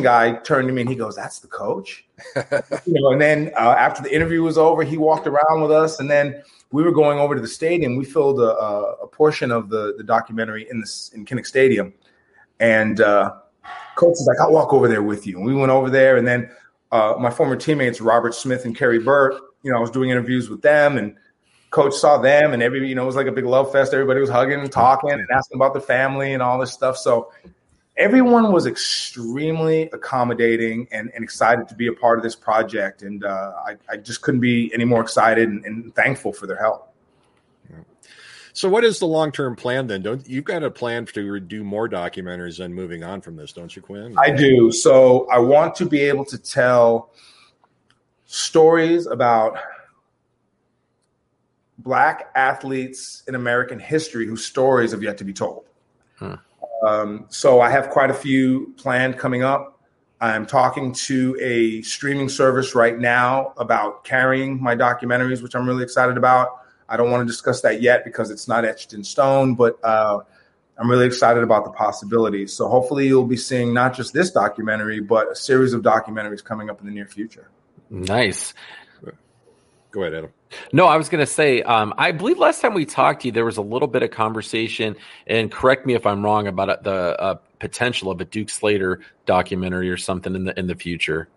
guy 0.00 0.34
turned 0.44 0.68
to 0.68 0.74
me 0.74 0.82
and 0.82 0.90
he 0.90 0.96
goes, 0.96 1.16
"That's 1.16 1.40
the 1.40 1.48
coach," 1.48 2.06
you 2.36 2.94
know. 2.94 3.10
And 3.10 3.20
then 3.20 3.50
uh, 3.56 3.74
after 3.76 4.02
the 4.02 4.14
interview 4.14 4.42
was 4.42 4.56
over, 4.56 4.84
he 4.84 4.96
walked 4.96 5.26
around 5.26 5.62
with 5.62 5.72
us, 5.72 5.98
and 5.98 6.08
then 6.08 6.42
we 6.70 6.84
were 6.84 6.92
going 6.92 7.18
over 7.18 7.34
to 7.34 7.40
the 7.40 7.48
stadium. 7.48 7.96
We 7.96 8.04
filmed 8.04 8.38
a, 8.38 8.56
a 9.02 9.08
portion 9.08 9.50
of 9.50 9.68
the 9.68 9.94
the 9.96 10.04
documentary 10.04 10.68
in 10.70 10.80
this 10.80 11.10
in 11.14 11.24
Kinnick 11.24 11.46
Stadium, 11.46 11.92
and 12.60 13.00
uh, 13.00 13.34
coach 13.96 14.10
was 14.10 14.28
like, 14.28 14.40
"I'll 14.40 14.52
walk 14.52 14.72
over 14.72 14.86
there 14.86 15.02
with 15.02 15.26
you." 15.26 15.36
And 15.38 15.44
we 15.44 15.54
went 15.54 15.72
over 15.72 15.90
there, 15.90 16.16
and 16.16 16.26
then 16.26 16.50
uh, 16.92 17.14
my 17.18 17.30
former 17.30 17.56
teammates 17.56 18.00
Robert 18.00 18.34
Smith 18.34 18.64
and 18.64 18.76
Kerry 18.76 19.00
Burt, 19.00 19.34
you 19.62 19.72
know, 19.72 19.78
I 19.78 19.80
was 19.80 19.90
doing 19.90 20.10
interviews 20.10 20.48
with 20.48 20.62
them, 20.62 20.98
and 20.98 21.16
coach 21.70 21.94
saw 21.94 22.18
them 22.18 22.52
and 22.52 22.62
every 22.62 22.88
you 22.88 22.94
know 22.94 23.02
it 23.02 23.06
was 23.06 23.16
like 23.16 23.26
a 23.26 23.32
big 23.32 23.46
love 23.46 23.72
fest. 23.72 23.94
Everybody 23.94 24.20
was 24.20 24.30
hugging 24.30 24.60
and 24.60 24.70
talking 24.70 25.10
and 25.10 25.26
asking 25.30 25.56
about 25.56 25.74
the 25.74 25.80
family 25.80 26.34
and 26.34 26.42
all 26.42 26.58
this 26.58 26.72
stuff. 26.72 26.96
So 26.96 27.32
everyone 27.96 28.52
was 28.52 28.66
extremely 28.66 29.82
accommodating 29.92 30.88
and, 30.90 31.10
and 31.14 31.22
excited 31.22 31.68
to 31.68 31.74
be 31.74 31.86
a 31.86 31.92
part 31.92 32.18
of 32.18 32.22
this 32.22 32.34
project. 32.34 33.02
And 33.02 33.24
uh, 33.24 33.52
I, 33.66 33.76
I, 33.90 33.96
just 33.98 34.22
couldn't 34.22 34.40
be 34.40 34.72
any 34.72 34.84
more 34.84 35.02
excited 35.02 35.48
and, 35.48 35.64
and 35.66 35.94
thankful 35.94 36.32
for 36.32 36.46
their 36.46 36.56
help. 36.56 36.86
So 38.52 38.68
what 38.68 38.84
is 38.84 38.98
the 38.98 39.06
long-term 39.06 39.54
plan 39.54 39.86
then? 39.86 40.02
Don't 40.02 40.26
you've 40.28 40.44
got 40.44 40.64
a 40.64 40.70
plan 40.70 41.06
to 41.06 41.38
do 41.38 41.62
more 41.62 41.88
documentaries 41.88 42.58
and 42.62 42.74
moving 42.74 43.04
on 43.04 43.20
from 43.20 43.36
this 43.36 43.52
don't 43.52 43.74
you 43.74 43.80
quinn? 43.80 44.16
I 44.18 44.30
do. 44.30 44.72
So 44.72 45.28
i 45.30 45.38
want 45.38 45.76
to 45.76 45.86
be 45.86 46.00
able 46.00 46.24
to 46.26 46.38
tell 46.38 47.12
stories 48.26 49.06
about 49.06 49.56
black 51.82 52.30
athletes 52.34 53.22
in 53.26 53.34
American 53.34 53.78
history 53.78 54.26
whose 54.26 54.44
stories 54.44 54.92
have 54.92 55.02
yet 55.02 55.18
to 55.18 55.24
be 55.24 55.32
told. 55.32 55.64
Huh. 56.16 56.36
Um, 56.86 57.26
so 57.28 57.60
I 57.60 57.70
have 57.70 57.90
quite 57.90 58.10
a 58.10 58.14
few 58.14 58.74
planned 58.76 59.18
coming 59.18 59.42
up. 59.42 59.80
I'm 60.20 60.44
talking 60.46 60.92
to 60.92 61.38
a 61.40 61.80
streaming 61.82 62.28
service 62.28 62.74
right 62.74 62.98
now 62.98 63.54
about 63.56 64.04
carrying 64.04 64.62
my 64.62 64.76
documentaries, 64.76 65.42
which 65.42 65.54
I'm 65.54 65.66
really 65.66 65.82
excited 65.82 66.18
about. 66.18 66.60
I 66.88 66.96
don't 66.96 67.10
want 67.10 67.22
to 67.22 67.26
discuss 67.26 67.62
that 67.62 67.80
yet 67.80 68.04
because 68.04 68.30
it's 68.30 68.46
not 68.46 68.64
etched 68.64 68.92
in 68.92 69.02
stone, 69.02 69.54
but 69.54 69.78
uh, 69.82 70.18
I'm 70.76 70.90
really 70.90 71.06
excited 71.06 71.42
about 71.42 71.64
the 71.64 71.70
possibilities. 71.70 72.52
So 72.52 72.68
hopefully 72.68 73.06
you'll 73.06 73.26
be 73.26 73.36
seeing 73.36 73.72
not 73.72 73.94
just 73.94 74.12
this 74.12 74.30
documentary, 74.30 75.00
but 75.00 75.30
a 75.30 75.34
series 75.34 75.72
of 75.72 75.82
documentaries 75.82 76.44
coming 76.44 76.68
up 76.68 76.80
in 76.80 76.86
the 76.86 76.92
near 76.92 77.06
future. 77.06 77.48
Nice. 77.88 78.54
Go 79.90 80.02
ahead, 80.02 80.14
Adam. 80.14 80.32
No, 80.72 80.86
I 80.86 80.96
was 80.96 81.08
going 81.08 81.20
to 81.20 81.30
say, 81.30 81.62
um, 81.62 81.94
I 81.98 82.12
believe 82.12 82.38
last 82.38 82.60
time 82.60 82.74
we 82.74 82.84
talked 82.84 83.22
to 83.22 83.28
you, 83.28 83.32
there 83.32 83.44
was 83.44 83.56
a 83.56 83.62
little 83.62 83.88
bit 83.88 84.02
of 84.02 84.10
conversation, 84.10 84.96
and 85.26 85.50
correct 85.50 85.86
me 85.86 85.94
if 85.94 86.06
I'm 86.06 86.24
wrong 86.24 86.46
about 86.46 86.84
the 86.84 87.20
uh, 87.20 87.34
potential 87.58 88.10
of 88.10 88.20
a 88.20 88.24
Duke 88.24 88.50
Slater 88.50 89.00
documentary 89.26 89.90
or 89.90 89.96
something 89.96 90.34
in 90.34 90.44
the 90.44 90.58
in 90.58 90.66
the 90.66 90.74
future. 90.74 91.28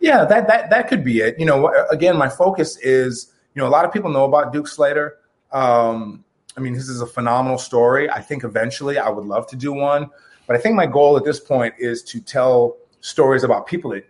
Yeah, 0.00 0.24
that 0.24 0.46
that 0.46 0.70
that 0.70 0.88
could 0.88 1.04
be 1.04 1.20
it. 1.20 1.38
You 1.38 1.46
know, 1.46 1.72
again, 1.90 2.16
my 2.16 2.28
focus 2.28 2.78
is, 2.78 3.32
you 3.54 3.60
know, 3.60 3.68
a 3.68 3.70
lot 3.70 3.84
of 3.84 3.92
people 3.92 4.10
know 4.10 4.24
about 4.24 4.52
Duke 4.52 4.68
Slater. 4.68 5.18
Um, 5.52 6.24
I 6.56 6.60
mean, 6.60 6.72
this 6.72 6.88
is 6.88 7.00
a 7.00 7.06
phenomenal 7.06 7.58
story. 7.58 8.10
I 8.10 8.20
think 8.20 8.44
eventually 8.44 8.98
I 8.98 9.08
would 9.08 9.24
love 9.24 9.46
to 9.48 9.56
do 9.56 9.72
one, 9.72 10.08
but 10.46 10.56
I 10.56 10.58
think 10.58 10.74
my 10.74 10.86
goal 10.86 11.16
at 11.16 11.24
this 11.24 11.40
point 11.40 11.74
is 11.78 12.02
to 12.04 12.20
tell 12.20 12.76
stories 13.00 13.44
about 13.44 13.66
people 13.66 13.90
that 13.90 14.06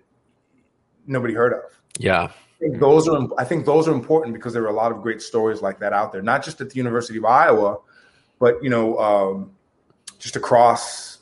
nobody 1.07 1.35
heard 1.35 1.53
of. 1.53 1.81
Yeah 1.99 2.31
think 2.59 2.81
those 2.81 3.09
are 3.09 3.29
I 3.39 3.45
think 3.45 3.65
those 3.65 3.89
are 3.89 3.93
important 3.93 4.35
because 4.35 4.53
there 4.53 4.63
are 4.65 4.69
a 4.69 4.73
lot 4.73 4.93
of 4.93 5.03
great 5.03 5.23
stories 5.23 5.63
like 5.63 5.79
that 5.81 5.93
out 5.93 6.13
there, 6.13 6.23
not 6.23 6.45
just 6.45 6.61
at 6.61 6.71
the 6.71 6.77
University 6.77 7.19
of 7.19 7.25
Iowa, 7.25 7.79
but 8.39 8.63
you 8.63 8.71
know, 8.71 8.99
um, 8.99 9.53
just 10.19 10.37
across 10.37 11.19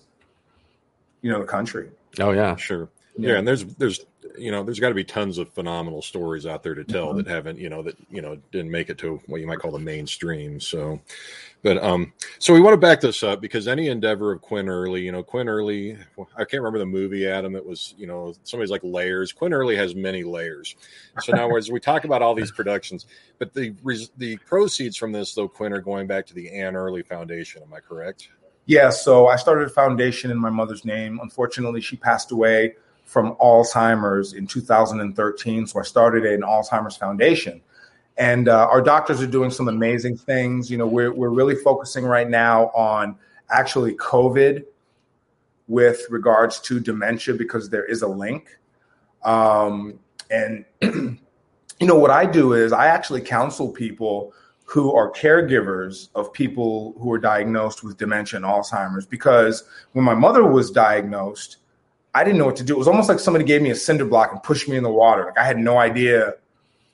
you 1.23 1.31
know 1.31 1.41
the 1.41 1.47
country. 1.47 1.91
Oh 2.19 2.33
yeah, 2.33 2.57
sure. 2.57 2.89
Yeah, 3.17 3.33
yeah 3.33 3.39
and 3.39 3.49
there's 3.49 3.65
there's 3.77 4.05
you 4.39 4.51
know 4.51 4.63
there's 4.63 4.81
got 4.81 4.89
to 4.89 4.95
be 4.95 5.05
tons 5.05 5.39
of 5.39 5.49
phenomenal 5.53 6.03
stories 6.03 6.47
out 6.47 6.63
there 6.63 6.75
to 6.75 6.85
tell 6.85 7.09
mm-hmm. 7.09 7.19
that 7.19 7.27
haven't 7.27 7.59
you 7.59 7.69
know 7.69 7.83
that 7.83 7.97
you 8.11 8.23
know 8.23 8.37
didn't 8.53 8.71
make 8.71 8.91
it 8.91 8.99
to 8.99 9.21
what 9.27 9.41
you 9.41 9.47
might 9.47 9.59
call 9.59 9.71
the 9.73 9.79
mainstream. 9.79 10.61
So 10.61 11.01
but 11.67 11.83
um, 11.83 12.13
so 12.39 12.55
we 12.55 12.61
want 12.61 12.75
to 12.75 12.79
back 12.79 13.01
this 13.01 13.25
up 13.25 13.41
because 13.41 13.67
any 13.67 13.89
endeavor 13.89 14.31
of 14.31 14.41
Quinn 14.41 14.69
Early, 14.69 15.03
you 15.03 15.11
know, 15.11 15.25
Quinn 15.25 15.49
Early, 15.49 15.99
I 16.37 16.45
can't 16.45 16.63
remember 16.63 16.79
the 16.79 16.87
movie, 16.87 17.27
Adam. 17.27 17.57
It 17.57 17.67
was, 17.67 17.93
you 17.99 18.07
know, 18.07 18.35
somebody's 18.45 18.71
like 18.71 18.83
layers. 18.85 19.33
Quinn 19.33 19.53
Early 19.53 19.75
has 19.75 19.97
many 19.97 20.23
layers. 20.23 20.77
So 21.25 21.33
now, 21.33 21.57
as 21.57 21.69
we 21.69 21.81
talk 21.81 22.05
about 22.05 22.23
all 22.23 22.37
these 22.37 22.53
productions, 22.53 23.07
but 23.41 23.53
the 23.53 23.75
the 24.17 24.37
proceeds 24.47 24.97
from 24.97 25.11
this, 25.11 25.35
though, 25.35 25.49
Quinn, 25.49 25.73
are 25.73 25.81
going 25.81 26.07
back 26.07 26.25
to 26.27 26.35
the 26.35 26.53
Ann 26.53 26.77
Early 26.77 27.03
Foundation. 27.03 27.65
Am 27.65 27.75
I 27.75 27.81
correct? 27.81 28.29
Yeah. 28.67 28.91
So 28.91 29.27
I 29.27 29.35
started 29.35 29.67
a 29.67 29.71
foundation 29.71 30.31
in 30.31 30.39
my 30.39 30.51
mother's 30.51 30.85
name. 30.85 31.19
Unfortunately, 31.21 31.81
she 31.81 31.97
passed 31.97 32.31
away 32.31 32.77
from 33.07 33.35
Alzheimer's 33.37 34.35
in 34.35 34.47
2013. 34.47 35.67
So 35.67 35.81
I 35.81 35.83
started 35.83 36.27
an 36.27 36.43
Alzheimer's 36.43 36.97
Foundation 36.97 37.63
and 38.19 38.49
uh, 38.49 38.67
our 38.71 38.81
doctors 38.81 39.21
are 39.23 39.27
doing 39.27 39.51
some 39.51 39.69
amazing 39.69 40.17
things. 40.17 40.71
You 40.71 40.79
know, 40.79 40.87
we're 40.87 41.13
we're 41.13 41.31
really 41.31 41.55
focusing 41.55 42.05
right 42.05 42.29
now 42.29 42.67
on 42.69 43.17
actually 43.51 43.95
COVID 43.97 44.65
with 45.69 46.07
regards 46.11 46.61
to 46.61 46.81
dementia 46.81 47.35
because 47.35 47.69
there 47.69 47.85
is 47.85 48.03
a 48.03 48.09
link. 48.09 48.59
Um, 49.25 49.99
and 50.31 50.65
you 50.83 51.19
know 51.83 51.99
what 51.99 52.11
I 52.11 52.25
do 52.25 52.55
is 52.55 52.73
I 52.73 52.87
actually 52.87 53.21
counsel 53.21 53.71
people 53.71 54.33
who 54.65 54.95
are 54.95 55.13
caregivers 55.13 56.09
of 56.15 56.33
people 56.33 56.95
who 56.99 57.13
are 57.13 57.19
diagnosed 57.19 57.85
with 57.85 57.97
dementia 57.99 58.39
and 58.39 58.47
Alzheimer's 58.47 59.07
because 59.07 59.63
when 59.93 60.05
my 60.05 60.15
mother 60.15 60.45
was 60.45 60.71
diagnosed, 60.71 61.59
I 62.17 62.25
didn't 62.25 62.39
know 62.39 62.47
what 62.47 62.57
to 62.57 62.65
do. 62.65 62.75
It 62.75 62.79
was 62.79 62.89
almost 62.89 63.11
like 63.11 63.21
somebody 63.21 63.45
gave 63.45 63.61
me 63.61 63.71
a 63.71 63.75
cinder 63.75 64.07
block 64.07 64.33
and 64.33 64.43
pushed 64.43 64.69
me 64.71 64.77
in 64.79 64.83
the 64.83 64.91
water. 64.91 65.27
Like 65.27 65.39
I 65.39 65.45
had 65.45 65.59
no 65.59 65.77
idea 65.77 66.35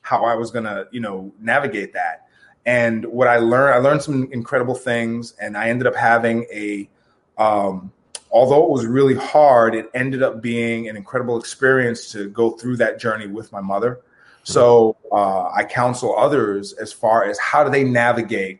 how 0.01 0.25
I 0.25 0.35
was 0.35 0.51
gonna, 0.51 0.85
you 0.91 0.99
know, 0.99 1.31
navigate 1.39 1.93
that. 1.93 2.27
And 2.65 3.05
what 3.05 3.29
I 3.29 3.37
learned, 3.37 3.73
I 3.73 3.77
learned 3.77 4.01
some 4.01 4.29
incredible 4.33 4.75
things, 4.75 5.33
and 5.39 5.57
I 5.57 5.69
ended 5.69 5.87
up 5.87 5.95
having 5.95 6.45
a, 6.51 6.89
um, 7.37 7.93
although 8.31 8.65
it 8.65 8.69
was 8.69 8.85
really 8.85 9.15
hard, 9.15 9.75
it 9.75 9.89
ended 9.93 10.23
up 10.23 10.41
being 10.41 10.89
an 10.89 10.97
incredible 10.97 11.39
experience 11.39 12.11
to 12.11 12.29
go 12.29 12.51
through 12.51 12.77
that 12.77 12.99
journey 12.99 13.27
with 13.27 13.49
my 13.53 13.61
mother. 13.61 14.01
So 14.43 14.97
uh, 15.09 15.49
I 15.51 15.63
counsel 15.63 16.17
others 16.17 16.73
as 16.73 16.91
far 16.91 17.23
as 17.23 17.39
how 17.39 17.63
do 17.63 17.69
they 17.69 17.85
navigate 17.85 18.59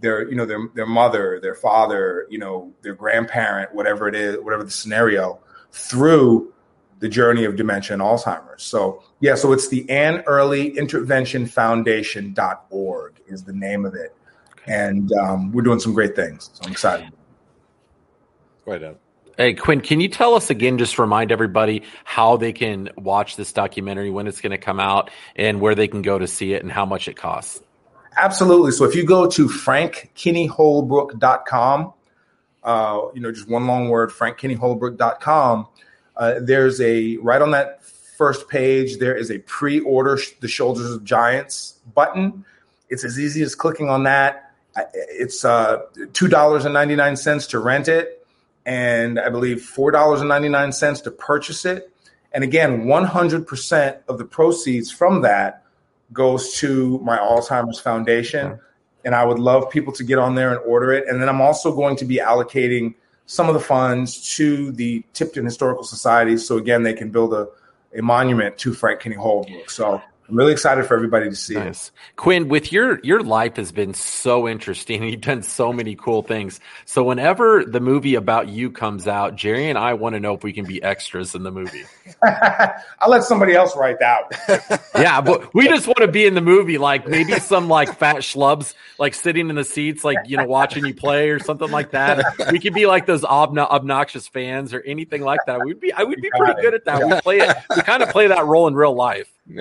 their, 0.00 0.26
you 0.26 0.36
know, 0.36 0.46
their 0.46 0.68
their 0.74 0.86
mother, 0.86 1.38
their 1.40 1.54
father, 1.54 2.26
you 2.30 2.38
know, 2.38 2.72
their 2.80 2.94
grandparent, 2.94 3.74
whatever 3.74 4.08
it 4.08 4.14
is, 4.14 4.38
whatever 4.38 4.64
the 4.64 4.70
scenario, 4.70 5.38
through 5.72 6.52
the 7.00 7.08
journey 7.08 7.44
of 7.44 7.56
dementia 7.56 7.94
and 7.94 8.02
Alzheimer's. 8.02 8.62
So 8.62 9.02
yeah, 9.20 9.34
so 9.34 9.52
it's 9.52 9.68
the 9.68 9.88
Ann 9.90 10.22
Early 10.26 10.76
Intervention 10.78 11.46
Foundation.org 11.46 13.20
is 13.26 13.42
the 13.42 13.52
name 13.52 13.84
of 13.84 13.94
it. 13.94 14.14
And 14.66 15.12
um, 15.14 15.50
we're 15.50 15.62
doing 15.62 15.80
some 15.80 15.92
great 15.92 16.14
things. 16.14 16.50
So 16.52 16.60
I'm 16.64 16.70
excited. 16.70 17.10
Right 18.64 18.84
on. 18.84 18.94
Hey, 19.38 19.54
Quinn, 19.54 19.80
can 19.80 20.00
you 20.00 20.08
tell 20.08 20.34
us 20.34 20.50
again, 20.50 20.76
just 20.78 20.98
remind 20.98 21.32
everybody 21.32 21.82
how 22.04 22.36
they 22.36 22.52
can 22.52 22.90
watch 22.96 23.36
this 23.36 23.52
documentary, 23.52 24.10
when 24.10 24.26
it's 24.26 24.40
going 24.40 24.50
to 24.52 24.58
come 24.58 24.78
out, 24.78 25.10
and 25.34 25.60
where 25.60 25.74
they 25.74 25.88
can 25.88 26.02
go 26.02 26.18
to 26.18 26.28
see 26.28 26.52
it 26.52 26.62
and 26.62 26.70
how 26.70 26.86
much 26.86 27.08
it 27.08 27.16
costs? 27.16 27.60
Absolutely. 28.16 28.70
So 28.72 28.84
if 28.84 28.94
you 28.94 29.04
go 29.04 29.26
to 29.26 29.48
frankkinneyholbrook.com, 29.48 31.92
uh, 32.64 33.00
you 33.14 33.20
know, 33.20 33.32
just 33.32 33.48
one 33.48 33.66
long 33.66 33.88
word, 33.88 34.10
frankkinneyholbrook.com, 34.10 35.66
uh, 36.16 36.34
there's 36.40 36.80
a, 36.80 37.16
right 37.18 37.42
on 37.42 37.50
that 37.52 37.82
first 37.84 38.48
page, 38.48 38.98
there 38.98 39.16
is 39.16 39.30
a 39.30 39.38
pre-order 39.40 40.18
The 40.40 40.48
Shoulders 40.48 40.90
of 40.90 41.04
Giants 41.04 41.78
button. 41.94 42.44
It's 42.88 43.04
as 43.04 43.18
easy 43.18 43.42
as 43.42 43.54
clicking 43.54 43.88
on 43.88 44.04
that. 44.04 44.52
It's 44.94 45.44
uh, 45.44 45.82
$2.99 45.96 47.48
to 47.48 47.58
rent 47.58 47.88
it 47.88 48.22
and 48.64 49.18
I 49.18 49.28
believe 49.28 49.58
$4.99 49.58 51.02
to 51.04 51.10
purchase 51.10 51.64
it. 51.64 51.92
And 52.32 52.44
again, 52.44 52.84
100% 52.84 53.98
of 54.08 54.18
the 54.18 54.24
proceeds 54.24 54.90
from 54.90 55.22
that 55.22 55.64
goes 56.12 56.54
to 56.58 56.98
my 57.00 57.18
Alzheimer's 57.18 57.80
Foundation. 57.80 58.58
And 59.04 59.14
I 59.14 59.24
would 59.24 59.38
love 59.38 59.70
people 59.70 59.92
to 59.94 60.04
get 60.04 60.18
on 60.18 60.34
there 60.34 60.50
and 60.50 60.60
order 60.66 60.92
it. 60.92 61.08
And 61.08 61.20
then 61.20 61.28
I'm 61.28 61.40
also 61.40 61.74
going 61.74 61.96
to 61.96 62.04
be 62.04 62.16
allocating 62.16 62.94
some 63.26 63.48
of 63.48 63.54
the 63.54 63.60
funds 63.60 64.34
to 64.36 64.72
the 64.72 65.04
Tipton 65.12 65.44
Historical 65.44 65.84
Society. 65.84 66.36
So 66.36 66.58
again, 66.58 66.82
they 66.82 66.92
can 66.92 67.10
build 67.10 67.32
a, 67.32 67.48
a 67.96 68.02
monument 68.02 68.58
to 68.58 68.74
Frank 68.74 69.00
Kinney 69.00 69.16
Holbrook. 69.16 69.70
So 69.70 70.02
I'm 70.32 70.38
really 70.38 70.52
excited 70.52 70.86
for 70.86 70.94
everybody 70.94 71.28
to 71.28 71.36
see 71.36 71.56
nice. 71.56 71.88
it. 71.88 72.16
Quinn, 72.16 72.48
with 72.48 72.72
your 72.72 73.00
your 73.02 73.22
life 73.22 73.56
has 73.56 73.70
been 73.70 73.92
so 73.92 74.48
interesting. 74.48 75.02
You've 75.08 75.20
done 75.20 75.42
so 75.42 75.74
many 75.74 75.94
cool 75.94 76.22
things. 76.22 76.58
So 76.86 77.04
whenever 77.04 77.66
the 77.66 77.80
movie 77.80 78.14
about 78.14 78.48
you 78.48 78.70
comes 78.70 79.06
out, 79.06 79.36
Jerry 79.36 79.68
and 79.68 79.76
I 79.76 79.92
want 79.92 80.14
to 80.14 80.20
know 80.20 80.32
if 80.32 80.42
we 80.42 80.54
can 80.54 80.64
be 80.64 80.82
extras 80.82 81.34
in 81.34 81.42
the 81.42 81.50
movie. 81.50 81.84
I'll 82.22 83.10
let 83.10 83.24
somebody 83.24 83.52
else 83.52 83.76
write 83.76 83.98
that. 83.98 84.88
yeah, 84.94 85.20
but 85.20 85.52
we 85.52 85.68
just 85.68 85.86
want 85.86 85.98
to 85.98 86.08
be 86.08 86.24
in 86.24 86.32
the 86.32 86.40
movie, 86.40 86.78
like 86.78 87.06
maybe 87.06 87.34
some 87.34 87.68
like 87.68 87.98
fat 87.98 88.16
schlubs, 88.16 88.72
like 88.98 89.12
sitting 89.12 89.50
in 89.50 89.56
the 89.56 89.64
seats, 89.64 90.02
like 90.02 90.16
you 90.24 90.38
know, 90.38 90.46
watching 90.46 90.86
you 90.86 90.94
play 90.94 91.28
or 91.28 91.40
something 91.40 91.70
like 91.70 91.90
that. 91.90 92.24
We 92.50 92.58
could 92.58 92.72
be 92.72 92.86
like 92.86 93.04
those 93.04 93.20
obno- 93.20 93.68
obnoxious 93.68 94.28
fans 94.28 94.72
or 94.72 94.80
anything 94.80 95.20
like 95.20 95.40
that. 95.46 95.60
We'd 95.62 95.78
be, 95.78 95.92
I 95.92 96.04
would 96.04 96.22
be 96.22 96.30
pretty 96.30 96.58
good 96.62 96.72
at 96.72 96.86
that. 96.86 97.06
We 97.06 97.20
play 97.20 97.40
it. 97.40 97.54
We 97.76 97.82
kind 97.82 98.02
of 98.02 98.08
play 98.08 98.28
that 98.28 98.46
role 98.46 98.66
in 98.66 98.74
real 98.74 98.94
life. 98.94 99.28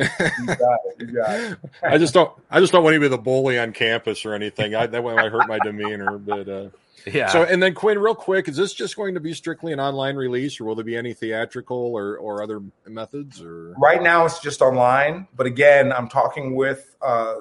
I 1.83 1.97
just 1.97 2.13
don't. 2.13 2.31
I 2.49 2.59
just 2.59 2.71
don't 2.71 2.83
want 2.83 2.93
to 2.93 2.99
be 2.99 3.07
the 3.07 3.17
bully 3.17 3.57
on 3.57 3.73
campus 3.73 4.25
or 4.25 4.33
anything. 4.33 4.75
I, 4.75 4.85
that 4.85 5.03
might 5.03 5.31
hurt 5.31 5.47
my 5.47 5.57
demeanor. 5.59 6.17
But 6.19 6.47
uh, 6.47 6.69
yeah. 7.05 7.27
So 7.27 7.43
and 7.43 7.61
then 7.61 7.73
Quinn, 7.73 7.97
real 7.97 8.13
quick, 8.13 8.47
is 8.47 8.55
this 8.55 8.73
just 8.73 8.95
going 8.95 9.15
to 9.15 9.19
be 9.19 9.33
strictly 9.33 9.73
an 9.73 9.79
online 9.79 10.15
release, 10.15 10.59
or 10.59 10.65
will 10.65 10.75
there 10.75 10.85
be 10.85 10.95
any 10.95 11.13
theatrical 11.13 11.77
or 11.77 12.17
or 12.17 12.43
other 12.43 12.61
methods? 12.87 13.41
Or 13.41 13.73
right 13.79 14.03
now, 14.03 14.25
it's 14.25 14.39
just 14.39 14.61
online. 14.61 15.27
But 15.35 15.47
again, 15.47 15.91
I'm 15.91 16.07
talking 16.07 16.55
with 16.55 16.95
uh, 17.01 17.35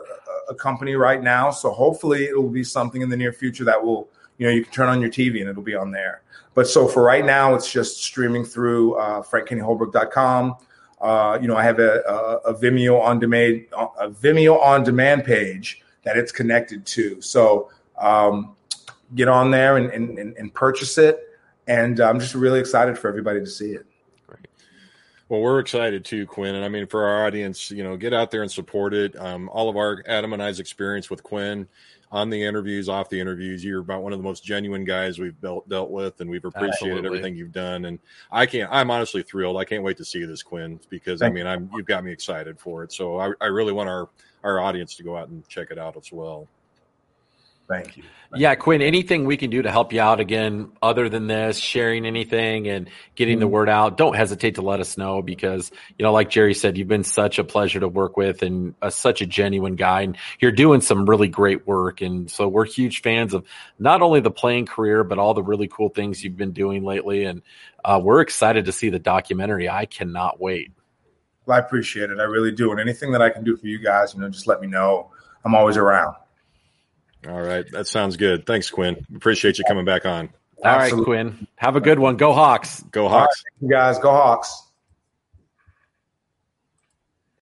a 0.48 0.54
company 0.54 0.94
right 0.94 1.22
now, 1.22 1.50
so 1.50 1.70
hopefully 1.70 2.24
it 2.24 2.36
will 2.36 2.48
be 2.48 2.64
something 2.64 3.02
in 3.02 3.10
the 3.10 3.16
near 3.16 3.34
future 3.34 3.64
that 3.64 3.84
will 3.84 4.08
you 4.38 4.46
know 4.46 4.52
you 4.52 4.64
can 4.64 4.72
turn 4.72 4.88
on 4.88 5.00
your 5.00 5.10
TV 5.10 5.40
and 5.40 5.50
it'll 5.50 5.62
be 5.62 5.74
on 5.74 5.90
there. 5.90 6.22
But 6.54 6.66
so 6.68 6.88
for 6.88 7.02
right 7.02 7.24
now, 7.24 7.54
it's 7.54 7.70
just 7.70 8.02
streaming 8.02 8.44
through 8.44 8.94
uh, 8.94 9.22
frankkinneyholbrook.com. 9.22 10.56
Uh, 11.00 11.38
you 11.40 11.48
know, 11.48 11.56
I 11.56 11.62
have 11.62 11.78
a, 11.78 12.02
a, 12.06 12.50
a, 12.50 12.54
Vimeo 12.54 13.00
on 13.00 13.18
demand 13.18 13.64
a 13.98 14.10
Vimeo 14.10 14.60
on 14.60 14.84
demand 14.84 15.24
page 15.24 15.82
that 16.02 16.18
it's 16.18 16.30
connected 16.30 16.84
to. 16.84 17.20
So 17.22 17.70
um, 17.98 18.54
get 19.14 19.26
on 19.26 19.50
there 19.50 19.78
and, 19.78 19.90
and, 19.90 20.18
and 20.18 20.54
purchase 20.54 20.98
it. 20.98 21.20
And 21.66 22.00
I'm 22.00 22.20
just 22.20 22.34
really 22.34 22.60
excited 22.60 22.98
for 22.98 23.08
everybody 23.08 23.40
to 23.40 23.46
see 23.46 23.70
it. 23.70 23.86
Well, 25.30 25.40
we're 25.40 25.60
excited 25.60 26.04
too, 26.04 26.26
Quinn. 26.26 26.56
And 26.56 26.64
I 26.64 26.68
mean, 26.68 26.88
for 26.88 27.04
our 27.04 27.24
audience, 27.24 27.70
you 27.70 27.84
know, 27.84 27.96
get 27.96 28.12
out 28.12 28.32
there 28.32 28.42
and 28.42 28.50
support 28.50 28.92
it. 28.92 29.16
Um, 29.16 29.48
all 29.50 29.68
of 29.68 29.76
our 29.76 30.02
Adam 30.06 30.32
and 30.32 30.42
I's 30.42 30.58
experience 30.58 31.08
with 31.08 31.22
Quinn 31.22 31.68
on 32.12 32.28
the 32.28 32.42
interviews, 32.42 32.88
off 32.88 33.08
the 33.08 33.20
interviews. 33.20 33.64
You're 33.64 33.80
about 33.80 34.02
one 34.02 34.12
of 34.12 34.18
the 34.18 34.22
most 34.22 34.44
genuine 34.44 34.84
guys 34.84 35.18
we've 35.18 35.40
dealt, 35.40 35.68
dealt 35.68 35.90
with, 35.90 36.20
and 36.20 36.28
we've 36.28 36.44
appreciated 36.44 36.74
Absolutely. 36.74 37.06
everything 37.06 37.36
you've 37.36 37.52
done. 37.52 37.84
And 37.84 37.98
I 38.32 38.46
can't, 38.46 38.70
I'm 38.72 38.90
honestly 38.90 39.22
thrilled. 39.22 39.56
I 39.56 39.64
can't 39.64 39.84
wait 39.84 39.96
to 39.98 40.04
see 40.04 40.24
this, 40.24 40.42
Quinn, 40.42 40.80
because 40.88 41.20
Thank 41.20 41.32
I 41.32 41.34
mean, 41.34 41.46
I'm, 41.46 41.70
you've 41.74 41.86
got 41.86 42.04
me 42.04 42.12
excited 42.12 42.58
for 42.58 42.82
it. 42.82 42.92
So 42.92 43.18
I, 43.18 43.32
I 43.40 43.46
really 43.46 43.72
want 43.72 43.88
our, 43.88 44.08
our 44.42 44.60
audience 44.60 44.96
to 44.96 45.02
go 45.02 45.16
out 45.16 45.28
and 45.28 45.46
check 45.48 45.70
it 45.70 45.78
out 45.78 45.96
as 45.96 46.10
well. 46.10 46.48
Thank 47.70 47.96
you. 47.96 48.02
Thank 48.02 48.42
yeah, 48.42 48.50
you. 48.50 48.56
Quinn, 48.56 48.82
anything 48.82 49.26
we 49.26 49.36
can 49.36 49.48
do 49.48 49.62
to 49.62 49.70
help 49.70 49.92
you 49.92 50.00
out 50.00 50.18
again, 50.18 50.72
other 50.82 51.08
than 51.08 51.28
this, 51.28 51.56
sharing 51.56 52.04
anything 52.04 52.66
and 52.66 52.90
getting 53.14 53.34
mm-hmm. 53.34 53.40
the 53.42 53.46
word 53.46 53.68
out, 53.68 53.96
don't 53.96 54.16
hesitate 54.16 54.56
to 54.56 54.62
let 54.62 54.80
us 54.80 54.98
know 54.98 55.22
because, 55.22 55.70
you 55.96 56.02
know, 56.02 56.12
like 56.12 56.30
Jerry 56.30 56.52
said, 56.52 56.76
you've 56.76 56.88
been 56.88 57.04
such 57.04 57.38
a 57.38 57.44
pleasure 57.44 57.78
to 57.78 57.86
work 57.86 58.16
with 58.16 58.42
and 58.42 58.74
a, 58.82 58.90
such 58.90 59.22
a 59.22 59.26
genuine 59.26 59.76
guy. 59.76 60.02
And 60.02 60.16
you're 60.40 60.50
doing 60.50 60.80
some 60.80 61.08
really 61.08 61.28
great 61.28 61.64
work. 61.64 62.00
And 62.00 62.28
so 62.28 62.48
we're 62.48 62.66
huge 62.66 63.02
fans 63.02 63.34
of 63.34 63.46
not 63.78 64.02
only 64.02 64.18
the 64.18 64.32
playing 64.32 64.66
career, 64.66 65.04
but 65.04 65.18
all 65.18 65.32
the 65.32 65.44
really 65.44 65.68
cool 65.68 65.90
things 65.90 66.24
you've 66.24 66.36
been 66.36 66.52
doing 66.52 66.82
lately. 66.82 67.24
And 67.24 67.42
uh, 67.84 68.00
we're 68.02 68.20
excited 68.20 68.64
to 68.64 68.72
see 68.72 68.90
the 68.90 68.98
documentary. 68.98 69.68
I 69.68 69.86
cannot 69.86 70.40
wait. 70.40 70.72
Well, 71.46 71.56
I 71.56 71.60
appreciate 71.60 72.10
it. 72.10 72.18
I 72.18 72.24
really 72.24 72.50
do. 72.50 72.72
And 72.72 72.80
anything 72.80 73.12
that 73.12 73.22
I 73.22 73.30
can 73.30 73.44
do 73.44 73.56
for 73.56 73.68
you 73.68 73.78
guys, 73.78 74.12
you 74.12 74.20
know, 74.20 74.28
just 74.28 74.48
let 74.48 74.60
me 74.60 74.66
know. 74.66 75.12
I'm 75.44 75.54
always 75.54 75.76
around. 75.76 76.16
All 77.28 77.40
right. 77.40 77.64
That 77.72 77.86
sounds 77.86 78.16
good. 78.16 78.46
Thanks, 78.46 78.70
Quinn. 78.70 79.04
Appreciate 79.14 79.58
you 79.58 79.64
coming 79.68 79.84
back 79.84 80.06
on. 80.06 80.30
All 80.62 80.70
Absolutely. 80.70 81.16
right, 81.16 81.26
Quinn. 81.26 81.46
Have 81.56 81.76
a 81.76 81.80
good 81.80 81.98
one. 81.98 82.16
Go 82.16 82.32
Hawks. 82.32 82.82
Go 82.90 83.08
Hawks. 83.08 83.44
Right, 83.60 83.70
guys, 83.70 83.98
go 83.98 84.10
Hawks. 84.10 84.69